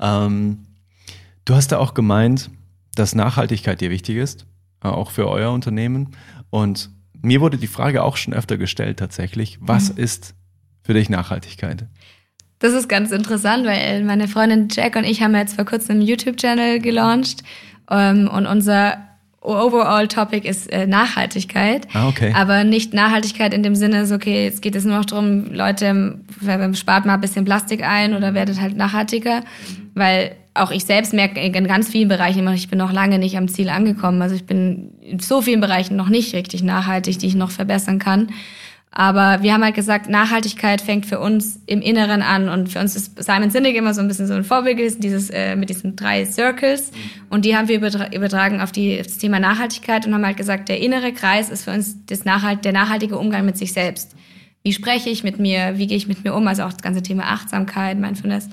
[0.01, 0.67] Ähm,
[1.45, 2.49] du hast da auch gemeint,
[2.95, 4.47] dass Nachhaltigkeit dir wichtig ist,
[4.85, 6.13] äh, auch für euer Unternehmen
[6.51, 6.91] und
[7.23, 10.03] mir wurde die Frage auch schon öfter gestellt tatsächlich, was mhm.
[10.03, 10.35] ist
[10.83, 11.87] für dich Nachhaltigkeit?
[12.59, 16.03] Das ist ganz interessant, weil meine Freundin Jack und ich haben jetzt vor kurzem einen
[16.03, 17.43] YouTube-Channel gelauncht
[17.91, 18.99] ähm, und unser
[19.47, 21.87] overall Topic ist äh, Nachhaltigkeit.
[21.93, 22.33] Ah, okay.
[22.35, 26.19] Aber nicht Nachhaltigkeit in dem Sinne, so, okay, jetzt geht es nur noch darum, Leute,
[26.73, 29.43] spart mal ein bisschen Plastik ein oder werdet halt nachhaltiger,
[29.95, 33.37] weil auch ich selbst merke in ganz vielen Bereichen immer, ich bin noch lange nicht
[33.37, 34.23] am Ziel angekommen.
[34.23, 37.99] Also ich bin in so vielen Bereichen noch nicht richtig nachhaltig, die ich noch verbessern
[37.99, 38.29] kann.
[38.99, 42.49] Aber wir haben halt gesagt, Nachhaltigkeit fängt für uns im Inneren an.
[42.49, 45.29] Und für uns ist Simon Sinek immer so ein bisschen so ein Vorbild gewesen, dieses,
[45.29, 46.93] äh, mit diesen drei Circles.
[47.29, 50.71] Und die haben wir übertragen auf, die, auf das Thema Nachhaltigkeit und haben halt gesagt,
[50.71, 54.17] der innere Kreis ist für uns das Nachhalt, der nachhaltige Umgang mit sich selbst.
[54.63, 55.75] Wie spreche ich mit mir?
[55.77, 56.49] Wie gehe ich mit mir um?
[56.49, 58.49] Also auch das ganze Thema Achtsamkeit, Mindfulness.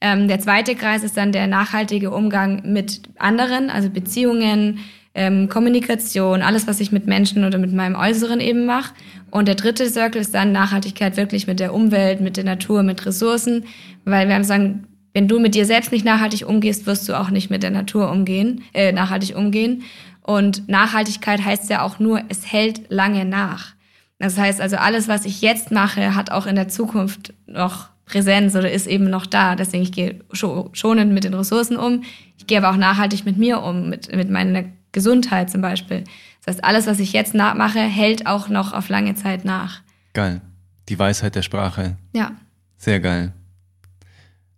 [0.00, 4.78] Ähm, der zweite Kreis ist dann der nachhaltige Umgang mit anderen, also Beziehungen,
[5.14, 8.94] ähm, Kommunikation, alles, was ich mit Menschen oder mit meinem Äußeren eben mache.
[9.30, 13.04] Und der dritte Circle ist dann Nachhaltigkeit wirklich mit der Umwelt, mit der Natur, mit
[13.04, 13.64] Ressourcen,
[14.04, 17.30] weil wir haben sagen, wenn du mit dir selbst nicht nachhaltig umgehst, wirst du auch
[17.30, 19.82] nicht mit der Natur umgehen, äh, nachhaltig umgehen.
[20.22, 23.74] Und Nachhaltigkeit heißt ja auch nur, es hält lange nach.
[24.20, 28.54] Das heißt also, alles, was ich jetzt mache, hat auch in der Zukunft noch Präsenz
[28.56, 29.54] oder ist eben noch da.
[29.54, 32.02] Deswegen, ich gehe schonend mit den Ressourcen um.
[32.36, 36.04] Ich gehe aber auch nachhaltig mit mir um, mit, mit meiner Gesundheit zum Beispiel.
[36.44, 39.82] Das heißt, alles, was ich jetzt nachmache, hält auch noch auf lange Zeit nach.
[40.14, 40.40] Geil.
[40.88, 41.96] Die Weisheit der Sprache.
[42.14, 42.32] Ja.
[42.78, 43.32] Sehr geil.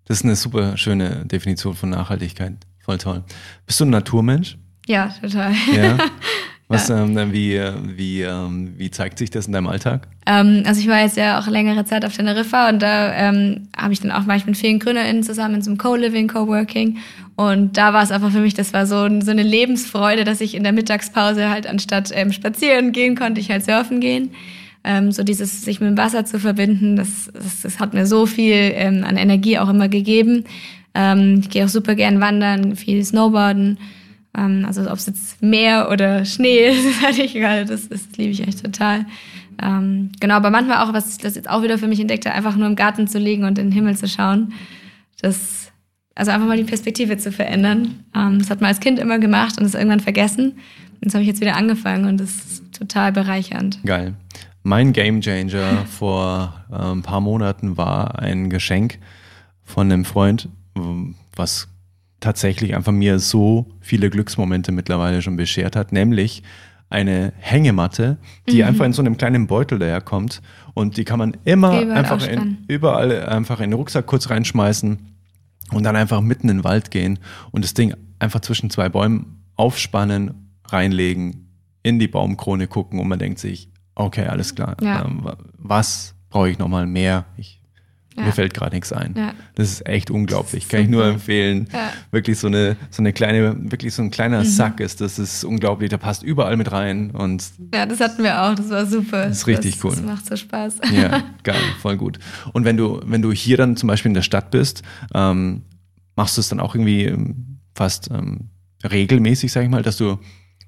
[0.05, 2.55] Das ist eine super schöne Definition von Nachhaltigkeit.
[2.79, 3.25] Voll toll.
[3.67, 4.57] Bist du ein Naturmensch?
[4.87, 5.53] Ja, total.
[5.75, 5.99] Ja.
[6.71, 7.03] Was, ja.
[7.03, 7.61] ähm, wie,
[7.97, 10.07] wie, ähm, wie zeigt sich das in deinem Alltag?
[10.25, 13.93] Ähm, also ich war jetzt ja auch längere Zeit auf Teneriffa und da ähm, habe
[13.93, 16.99] ich dann auch manchmal mit vielen GründerInnen zusammen in so einem Co-Living, Co-Working
[17.35, 20.55] und da war es einfach für mich, das war so, so eine Lebensfreude, dass ich
[20.55, 24.31] in der Mittagspause halt anstatt ähm, spazieren gehen, konnte ich halt surfen gehen.
[24.85, 28.27] Ähm, so dieses sich mit dem Wasser zu verbinden, das, das, das hat mir so
[28.27, 30.45] viel ähm, an Energie auch immer gegeben.
[30.95, 33.79] Ähm, ich gehe auch super gern wandern, viel Snowboarden.
[34.37, 37.65] Ähm, also ob es jetzt Meer oder Schnee ist, ist halt egal.
[37.65, 39.07] Das, das liebe ich echt total.
[39.63, 42.35] Ähm, genau, aber manchmal auch, was ich das jetzt auch wieder für mich entdeckt habe,
[42.35, 44.53] einfach nur im Garten zu liegen und in den Himmel zu schauen.
[45.21, 45.71] Das,
[46.15, 48.05] also einfach mal die Perspektive zu verändern.
[48.15, 50.53] Ähm, das hat man als Kind immer gemacht und das irgendwann vergessen.
[50.53, 53.81] Und das habe ich jetzt wieder angefangen und das ist total bereichernd.
[53.85, 54.15] Geil.
[54.63, 58.99] Mein Game Changer vor äh, ein paar Monaten war ein Geschenk
[59.65, 60.49] von einem Freund,
[61.35, 61.69] was
[62.21, 66.43] tatsächlich einfach mir so viele Glücksmomente mittlerweile schon beschert hat, nämlich
[66.91, 68.19] eine Hängematte,
[68.49, 68.69] die mhm.
[68.69, 70.43] einfach in so einem kleinen Beutel daherkommt
[70.75, 74.99] und die kann man immer überall einfach in, überall einfach in den Rucksack kurz reinschmeißen
[75.71, 77.21] und dann einfach mitten in den Wald gehen
[77.53, 81.49] und das Ding einfach zwischen zwei Bäumen aufspannen, reinlegen,
[81.83, 85.05] in die Baumkrone gucken und man denkt sich, okay, alles klar, ja.
[85.05, 87.25] ähm, was brauche ich nochmal mehr?
[87.37, 87.60] Ich
[88.17, 88.25] ja.
[88.25, 89.15] Mir fällt gerade nichts ein.
[89.17, 89.35] Ja.
[89.55, 90.69] Das ist echt unglaublich.
[90.69, 91.69] Kann ich nur empfehlen.
[91.73, 91.93] Ja.
[92.11, 94.47] Wirklich so eine, so eine kleine, wirklich so ein kleiner mhm.
[94.47, 95.01] Sack ist.
[95.01, 95.91] Das ist unglaublich.
[95.91, 97.13] Da passt überall mit rein.
[97.13, 98.57] Und ja, das hatten wir auch.
[98.57, 99.29] Das war super.
[99.29, 99.91] Das ist richtig das, cool.
[99.93, 100.79] Das macht so Spaß.
[100.93, 102.19] Ja, geil, voll gut.
[102.53, 104.83] Und wenn du, wenn du hier dann zum Beispiel in der Stadt bist,
[105.15, 105.63] ähm,
[106.17, 108.49] machst du es dann auch irgendwie ähm, fast ähm,
[108.83, 110.19] regelmäßig, sag ich mal, dass du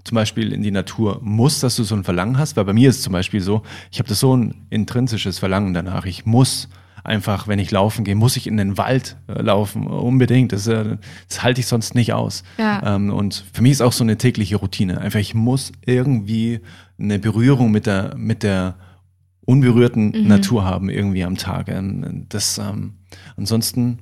[0.04, 2.56] zum Beispiel in die Natur musst, dass du so ein Verlangen hast?
[2.56, 5.74] Weil bei mir ist es zum Beispiel so, ich habe das so ein intrinsisches Verlangen
[5.74, 6.06] danach.
[6.06, 6.68] Ich muss
[7.04, 10.52] einfach, wenn ich laufen gehe, muss ich in den Wald äh, laufen, unbedingt.
[10.52, 10.96] Das, äh,
[11.28, 12.42] das halte ich sonst nicht aus.
[12.58, 12.96] Ja.
[12.96, 15.00] Ähm, und für mich ist auch so eine tägliche Routine.
[15.00, 16.60] Einfach, ich muss irgendwie
[16.98, 18.76] eine Berührung mit der, mit der
[19.44, 20.28] unberührten mhm.
[20.28, 21.68] Natur haben, irgendwie am Tag.
[21.68, 22.94] Ähm, das, ähm,
[23.36, 23.98] ansonsten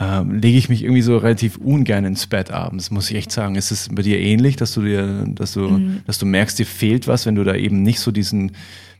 [0.00, 3.56] ähm, lege ich mich irgendwie so relativ ungern ins Bett abends, muss ich echt sagen.
[3.56, 6.00] Ist es bei dir ähnlich, dass du dir, dass du, mhm.
[6.06, 8.52] dass du merkst, dir fehlt was, wenn du da eben nicht so diesen,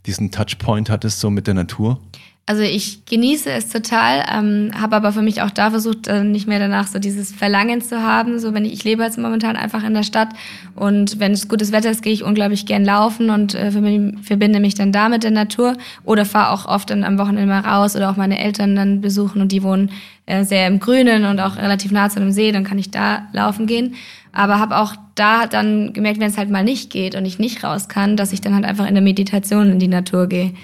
[0.04, 2.00] diesen Touchpoint hattest, so mit der Natur?
[2.44, 6.48] Also ich genieße es total, ähm, habe aber für mich auch da versucht, äh, nicht
[6.48, 8.40] mehr danach so dieses Verlangen zu haben.
[8.40, 10.30] So wenn ich, ich lebe jetzt momentan einfach in der Stadt
[10.74, 14.74] und wenn es gutes Wetter ist, gehe ich unglaublich gern laufen und äh, verbinde mich
[14.74, 18.10] dann da mit der Natur oder fahre auch oft dann am Wochenende mal raus oder
[18.10, 19.92] auch meine Eltern dann besuchen und die wohnen
[20.26, 23.28] äh, sehr im Grünen und auch relativ nah zu einem See, dann kann ich da
[23.32, 23.94] laufen gehen.
[24.32, 27.62] Aber habe auch da dann gemerkt, wenn es halt mal nicht geht und ich nicht
[27.62, 30.54] raus kann, dass ich dann halt einfach in der Meditation in die Natur gehe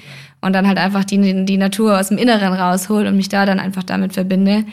[0.41, 3.59] und dann halt einfach die, die Natur aus dem Inneren raushol und mich da dann
[3.59, 4.65] einfach damit verbinde,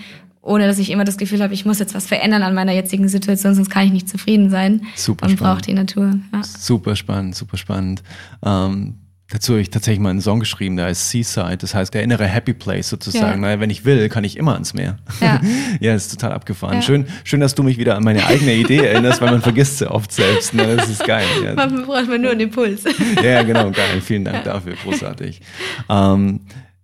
[0.41, 3.07] ohne dass ich immer das Gefühl habe, ich muss jetzt was verändern an meiner jetzigen
[3.07, 6.19] Situation, sonst kann ich nicht zufrieden sein super und brauche die Natur.
[6.31, 6.43] Ja.
[6.43, 8.03] Super spannend, super spannend.
[8.43, 8.95] Ähm
[9.29, 12.25] Dazu habe ich tatsächlich mal einen Song geschrieben, der heißt Seaside, das heißt der innere
[12.27, 13.41] Happy Place sozusagen.
[13.41, 13.47] Ja.
[13.47, 14.97] Naja, wenn ich will, kann ich immer ans Meer.
[15.19, 15.41] Ja,
[15.79, 16.75] ja ist total abgefahren.
[16.75, 16.81] Ja.
[16.83, 19.89] Schön, schön, dass du mich wieder an meine eigene Idee erinnerst, weil man vergisst sie
[19.89, 20.53] oft selbst.
[20.53, 20.75] Ne?
[20.75, 21.25] Das ist geil.
[21.43, 21.55] Ja.
[21.55, 22.83] Man braucht man nur einen Impuls.
[23.23, 23.99] Ja, genau, geil.
[24.01, 25.41] Vielen Dank dafür, großartig.
[25.89, 26.41] Ähm,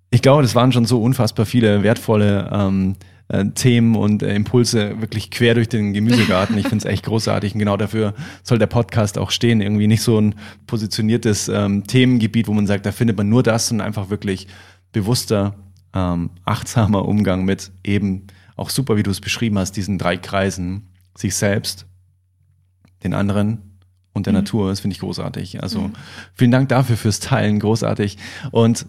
[0.09, 2.95] ich glaube, das waren schon so unfassbar viele wertvolle ähm,
[3.31, 6.57] äh, Themen und äh, Impulse wirklich quer durch den Gemüsegarten.
[6.57, 8.13] Ich finde es echt großartig und genau dafür
[8.43, 9.61] soll der Podcast auch stehen.
[9.61, 10.35] Irgendwie nicht so ein
[10.67, 14.47] positioniertes ähm, Themengebiet, wo man sagt, da findet man nur das, sondern einfach wirklich
[14.91, 15.55] bewusster,
[15.93, 20.89] ähm, achtsamer Umgang mit eben auch super, wie du es beschrieben hast, diesen drei Kreisen,
[21.15, 21.85] sich selbst,
[23.03, 23.79] den anderen
[24.13, 24.39] und der mhm.
[24.39, 24.69] Natur.
[24.69, 25.63] Das finde ich großartig.
[25.63, 25.93] Also mhm.
[26.33, 28.17] vielen Dank dafür fürs Teilen, großartig.
[28.51, 28.85] Und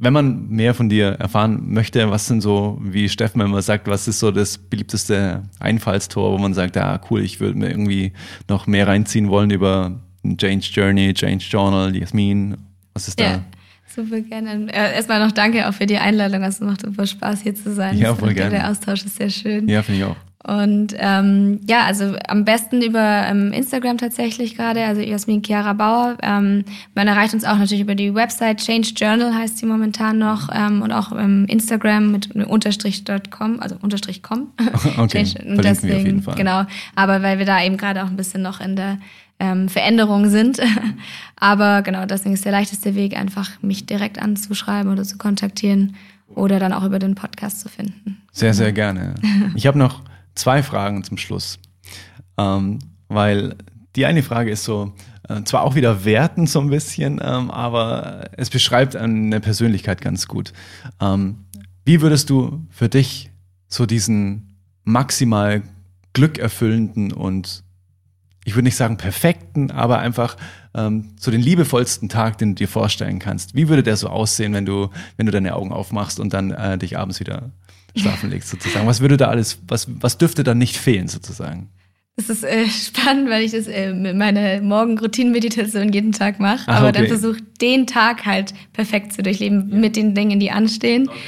[0.00, 4.08] wenn man mehr von dir erfahren möchte, was sind so, wie Steffen immer sagt, was
[4.08, 8.12] ist so das beliebteste Einfallstor, wo man sagt, ja cool, ich würde mir irgendwie
[8.48, 12.56] noch mehr reinziehen wollen über Change Journey, Change Journal, Jasmin,
[12.94, 13.36] was ist ja.
[13.36, 13.44] da?
[13.94, 14.72] Super gerne.
[14.72, 16.44] Erstmal noch danke auch für die Einladung.
[16.44, 17.98] Es macht super Spaß, hier zu sein.
[17.98, 18.50] Ja, voll gerne.
[18.50, 19.68] Der Austausch ist sehr schön.
[19.68, 20.16] Ja, finde ich auch.
[20.42, 26.16] Und ähm, ja, also am besten über ähm, Instagram tatsächlich gerade, also Jasmin Chiara Bauer.
[26.22, 26.64] Ähm,
[26.94, 30.80] man erreicht uns auch natürlich über die Website Change Journal heißt sie momentan noch ähm,
[30.80, 34.48] und auch ähm, Instagram mit unterstrich.com, also unterstrich com.
[34.96, 36.34] Okay, Change, und deswegen, wir auf jeden Fall.
[36.36, 36.64] Genau,
[36.94, 38.98] aber weil wir da eben gerade auch ein bisschen noch in der
[39.40, 40.58] ähm, Veränderung sind.
[41.36, 45.96] aber genau, deswegen ist der leichteste Weg einfach, mich direkt anzuschreiben oder zu kontaktieren
[46.34, 48.22] oder dann auch über den Podcast zu finden.
[48.32, 49.16] Sehr, sehr gerne.
[49.54, 50.02] Ich habe noch
[50.34, 51.58] zwei Fragen zum Schluss.
[52.38, 52.78] Ähm,
[53.08, 53.56] weil
[53.96, 54.94] die eine Frage ist so,
[55.28, 60.28] äh, zwar auch wieder werten so ein bisschen, ähm, aber es beschreibt eine Persönlichkeit ganz
[60.28, 60.52] gut.
[61.00, 61.44] Ähm,
[61.84, 63.30] wie würdest du für dich
[63.68, 65.62] so diesen maximal
[66.12, 67.62] glückerfüllenden und
[68.44, 70.36] ich würde nicht sagen perfekten, aber einfach
[70.74, 73.54] ähm, so den liebevollsten Tag, den du dir vorstellen kannst.
[73.54, 76.78] Wie würde der so aussehen, wenn du, wenn du deine Augen aufmachst und dann äh,
[76.78, 77.50] dich abends wieder
[77.96, 78.86] schlafen legst, sozusagen?
[78.86, 81.68] Was würde da alles, was, was dürfte da nicht fehlen, sozusagen?
[82.16, 86.88] Das ist äh, spannend, weil ich das äh, mit meiner Morgen-Routinen-Meditation jeden Tag mache, aber
[86.88, 86.98] okay.
[86.98, 89.78] dann versuche den Tag halt perfekt zu durchleben ja.
[89.78, 91.08] mit den Dingen, die anstehen.
[91.08, 91.18] Okay.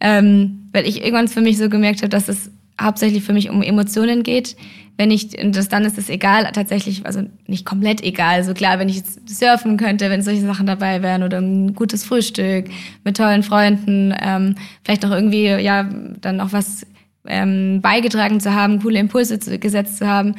[0.00, 2.50] Ähm, weil ich irgendwann für mich so gemerkt habe, dass es
[2.80, 4.56] hauptsächlich für mich um Emotionen geht.
[4.98, 8.34] Wenn ich, das, dann ist es egal, tatsächlich, also nicht komplett egal.
[8.34, 12.66] Also klar, wenn ich surfen könnte, wenn solche Sachen dabei wären oder ein gutes Frühstück
[13.02, 15.88] mit tollen Freunden, ähm, vielleicht auch irgendwie, ja,
[16.20, 16.86] dann noch was
[17.26, 20.34] ähm, beigetragen zu haben, coole Impulse zu, gesetzt zu haben.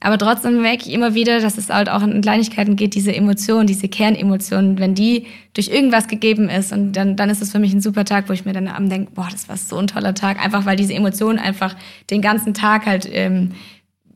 [0.00, 3.66] Aber trotzdem merke ich immer wieder, dass es halt auch in Kleinigkeiten geht, diese Emotionen,
[3.66, 7.72] diese Kernemotionen, wenn die durch irgendwas gegeben ist und dann, dann ist es für mich
[7.72, 10.14] ein super Tag, wo ich mir dann am denke, boah, das war so ein toller
[10.14, 11.74] Tag, einfach weil diese Emotionen einfach
[12.10, 13.50] den ganzen Tag halt ähm,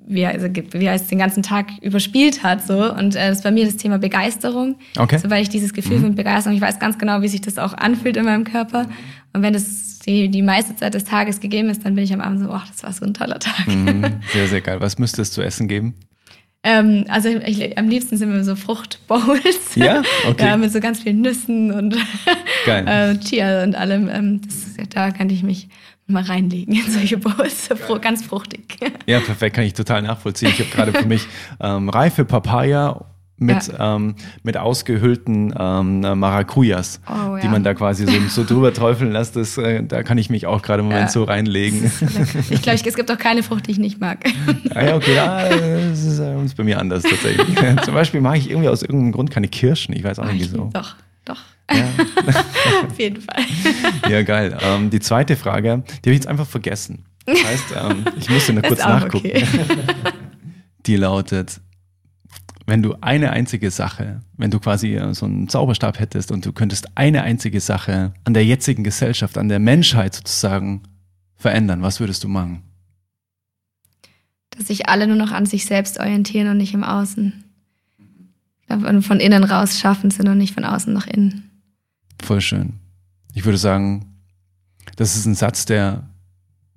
[0.06, 3.50] wie, also, wie heißt den ganzen Tag überspielt hat so und äh, das ist bei
[3.50, 5.18] mir das Thema Begeisterung okay.
[5.18, 6.02] so weil ich dieses Gefühl mhm.
[6.02, 8.88] von Begeisterung ich weiß ganz genau wie sich das auch anfühlt in meinem Körper
[9.32, 12.20] und wenn das die, die meiste Zeit des Tages gegeben ist dann bin ich am
[12.20, 14.04] Abend so oh das war so ein toller Tag mhm.
[14.32, 15.94] sehr sehr geil was müsste es zu essen geben
[16.64, 19.74] ähm, also ich, am liebsten sind wir so Fruchtbowls.
[19.74, 20.46] Ja, okay.
[20.46, 21.96] ja, mit so ganz vielen Nüssen und
[22.66, 24.08] äh, Chia und allem.
[24.08, 25.68] Ähm, das, da kann ich mich
[26.06, 27.68] mal reinlegen in solche Bowls.
[28.00, 28.78] Ganz fruchtig.
[29.06, 30.50] Ja, perfekt, kann ich total nachvollziehen.
[30.50, 31.26] Ich habe gerade für mich
[31.60, 33.06] ähm, reife Papaya
[33.42, 33.96] mit, ja.
[33.96, 37.38] ähm, mit ausgehöhlten ähm, Maracujas, oh, ja.
[37.38, 39.36] die man da quasi so, so drüber träufeln lässt.
[39.36, 41.08] Das, äh, da kann ich mich auch gerade im Moment ja.
[41.08, 41.90] so reinlegen.
[42.50, 44.24] Ich glaube, es gibt auch keine Frucht, die ich nicht mag.
[44.74, 47.56] Ah, ja, okay, ja, das ist äh, bei mir anders tatsächlich.
[47.84, 49.94] Zum Beispiel mag ich irgendwie aus irgendeinem Grund keine Kirschen.
[49.94, 50.70] Ich weiß auch nicht wieso.
[50.72, 50.94] Doch,
[51.24, 51.40] doch.
[51.70, 51.88] Ja.
[52.88, 53.44] Auf jeden Fall.
[54.08, 54.56] Ja, geil.
[54.60, 57.04] Ähm, die zweite Frage, die habe ich jetzt einfach vergessen.
[57.26, 59.26] Das heißt, ähm, ich musste nur kurz nachgucken.
[59.26, 59.46] Okay.
[60.86, 61.60] Die lautet,
[62.66, 66.52] wenn du eine einzige Sache, wenn du quasi äh, so einen Zauberstab hättest und du
[66.52, 70.82] könntest eine einzige Sache an der jetzigen Gesellschaft, an der Menschheit sozusagen
[71.36, 72.62] verändern, was würdest du machen?
[74.50, 77.44] Dass sich alle nur noch an sich selbst orientieren und nicht im Außen.
[79.02, 81.50] Von innen raus schaffen sind und nicht von außen nach innen.
[82.22, 82.74] Voll schön.
[83.34, 84.16] Ich würde sagen,
[84.96, 86.08] das ist ein Satz, der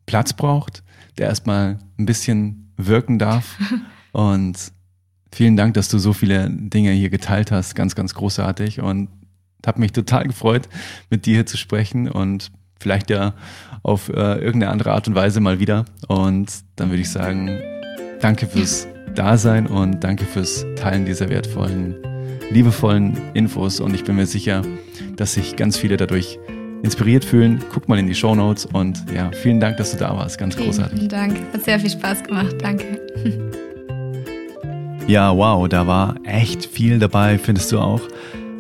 [0.06, 0.84] Platz braucht,
[1.18, 3.58] der erstmal ein bisschen wirken darf.
[4.12, 4.72] Und
[5.32, 7.76] vielen Dank, dass du so viele Dinge hier geteilt hast.
[7.76, 8.80] Ganz, ganz großartig.
[8.80, 9.10] Und
[9.66, 10.70] habe mich total gefreut,
[11.10, 13.34] mit dir hier zu sprechen und vielleicht ja
[13.84, 15.86] auf äh, irgendeine andere Art und Weise mal wieder.
[16.08, 17.60] Und dann würde ich sagen,
[18.22, 21.96] danke fürs Dasein und danke fürs Teilen dieser wertvollen,
[22.52, 23.80] liebevollen Infos.
[23.80, 24.62] Und ich bin mir sicher,
[25.16, 26.38] dass sich ganz viele dadurch
[26.84, 27.64] inspiriert fühlen.
[27.74, 30.38] Guck mal in die Show Notes und ja, vielen Dank, dass du da warst.
[30.38, 30.98] Ganz vielen, großartig.
[30.98, 31.38] Vielen Dank.
[31.54, 32.56] Hat sehr viel Spaß gemacht.
[32.62, 33.02] Danke.
[35.08, 38.02] Ja, wow, da war echt viel dabei, findest du auch?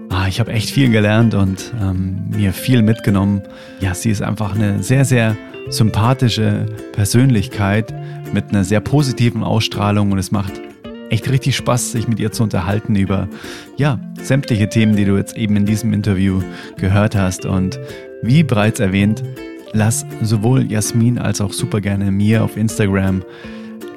[0.09, 3.41] Ah, ich habe echt viel gelernt und ähm, mir viel mitgenommen.
[3.79, 5.35] Ja, sie ist einfach eine sehr, sehr
[5.69, 7.91] sympathische Persönlichkeit
[8.36, 10.61] mit einer sehr positiven Ausstrahlung und es macht
[11.09, 13.29] echt richtig Spaß, sich mit ihr zu unterhalten über
[13.77, 16.41] ja, sämtliche Themen, die du jetzt eben in diesem Interview
[16.77, 17.45] gehört hast.
[17.45, 17.79] Und
[18.21, 19.23] wie bereits erwähnt,
[19.71, 23.23] lass sowohl Jasmin als auch super gerne mir auf Instagram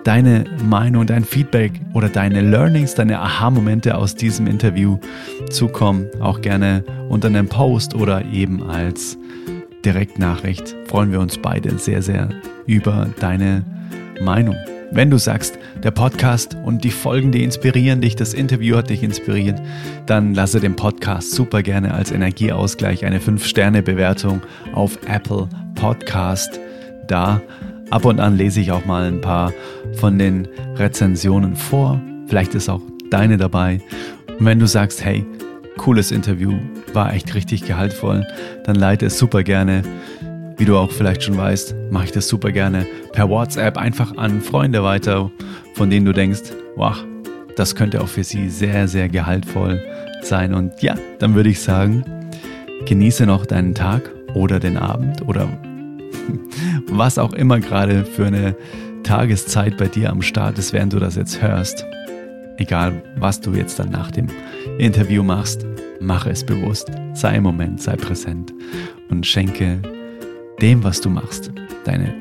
[0.04, 4.98] deine Meinung, dein Feedback oder deine Learnings, deine Aha-Momente aus diesem Interview
[5.50, 6.06] zukommen.
[6.20, 9.18] Auch gerne unter einem Post oder eben als
[9.84, 10.76] Direktnachricht.
[10.86, 12.28] Freuen wir uns beide sehr, sehr
[12.66, 13.64] über deine
[14.20, 14.56] Meinung.
[14.90, 19.02] Wenn du sagst, der Podcast und die Folgen, die inspirieren dich, das Interview hat dich
[19.02, 19.60] inspiriert,
[20.06, 24.40] dann lasse dem Podcast super gerne als Energieausgleich eine 5-Sterne-Bewertung
[24.72, 26.58] auf Apple Podcast
[27.06, 27.42] da.
[27.90, 29.52] Ab und an lese ich auch mal ein paar
[29.94, 32.00] von den Rezensionen vor.
[32.26, 33.80] Vielleicht ist auch deine dabei.
[34.38, 35.24] Und wenn du sagst, hey,
[35.76, 36.54] cooles Interview,
[36.92, 38.26] war echt richtig gehaltvoll,
[38.64, 39.82] dann leite es super gerne
[40.58, 44.40] wie du auch vielleicht schon weißt, mache ich das super gerne per WhatsApp einfach an
[44.40, 45.30] Freunde weiter,
[45.74, 46.96] von denen du denkst, wow,
[47.56, 49.80] das könnte auch für sie sehr, sehr gehaltvoll
[50.22, 50.52] sein.
[50.52, 52.04] Und ja, dann würde ich sagen,
[52.86, 55.48] genieße noch deinen Tag oder den Abend oder
[56.90, 58.56] was auch immer gerade für eine
[59.04, 61.86] Tageszeit bei dir am Start ist, während du das jetzt hörst.
[62.56, 64.26] Egal, was du jetzt dann nach dem
[64.78, 65.64] Interview machst,
[66.00, 66.90] mache es bewusst.
[67.14, 68.52] Sei im Moment, sei präsent
[69.08, 69.80] und schenke
[70.60, 71.52] dem, was du machst,
[71.84, 72.14] deine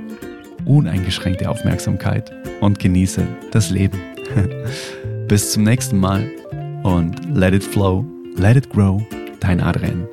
[0.66, 2.32] uneingeschränkte Aufmerksamkeit
[2.62, 4.00] und genieße das Leben.
[5.28, 6.30] Bis zum nächsten Mal
[6.84, 9.02] und let it flow, let it grow,
[9.40, 10.08] dein Adrian.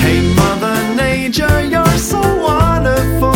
[0.00, 3.34] Hey Mother Nature, you're so wonderful.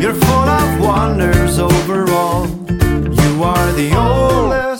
[0.00, 2.46] You're full of wonders overall.
[2.68, 4.76] You are the only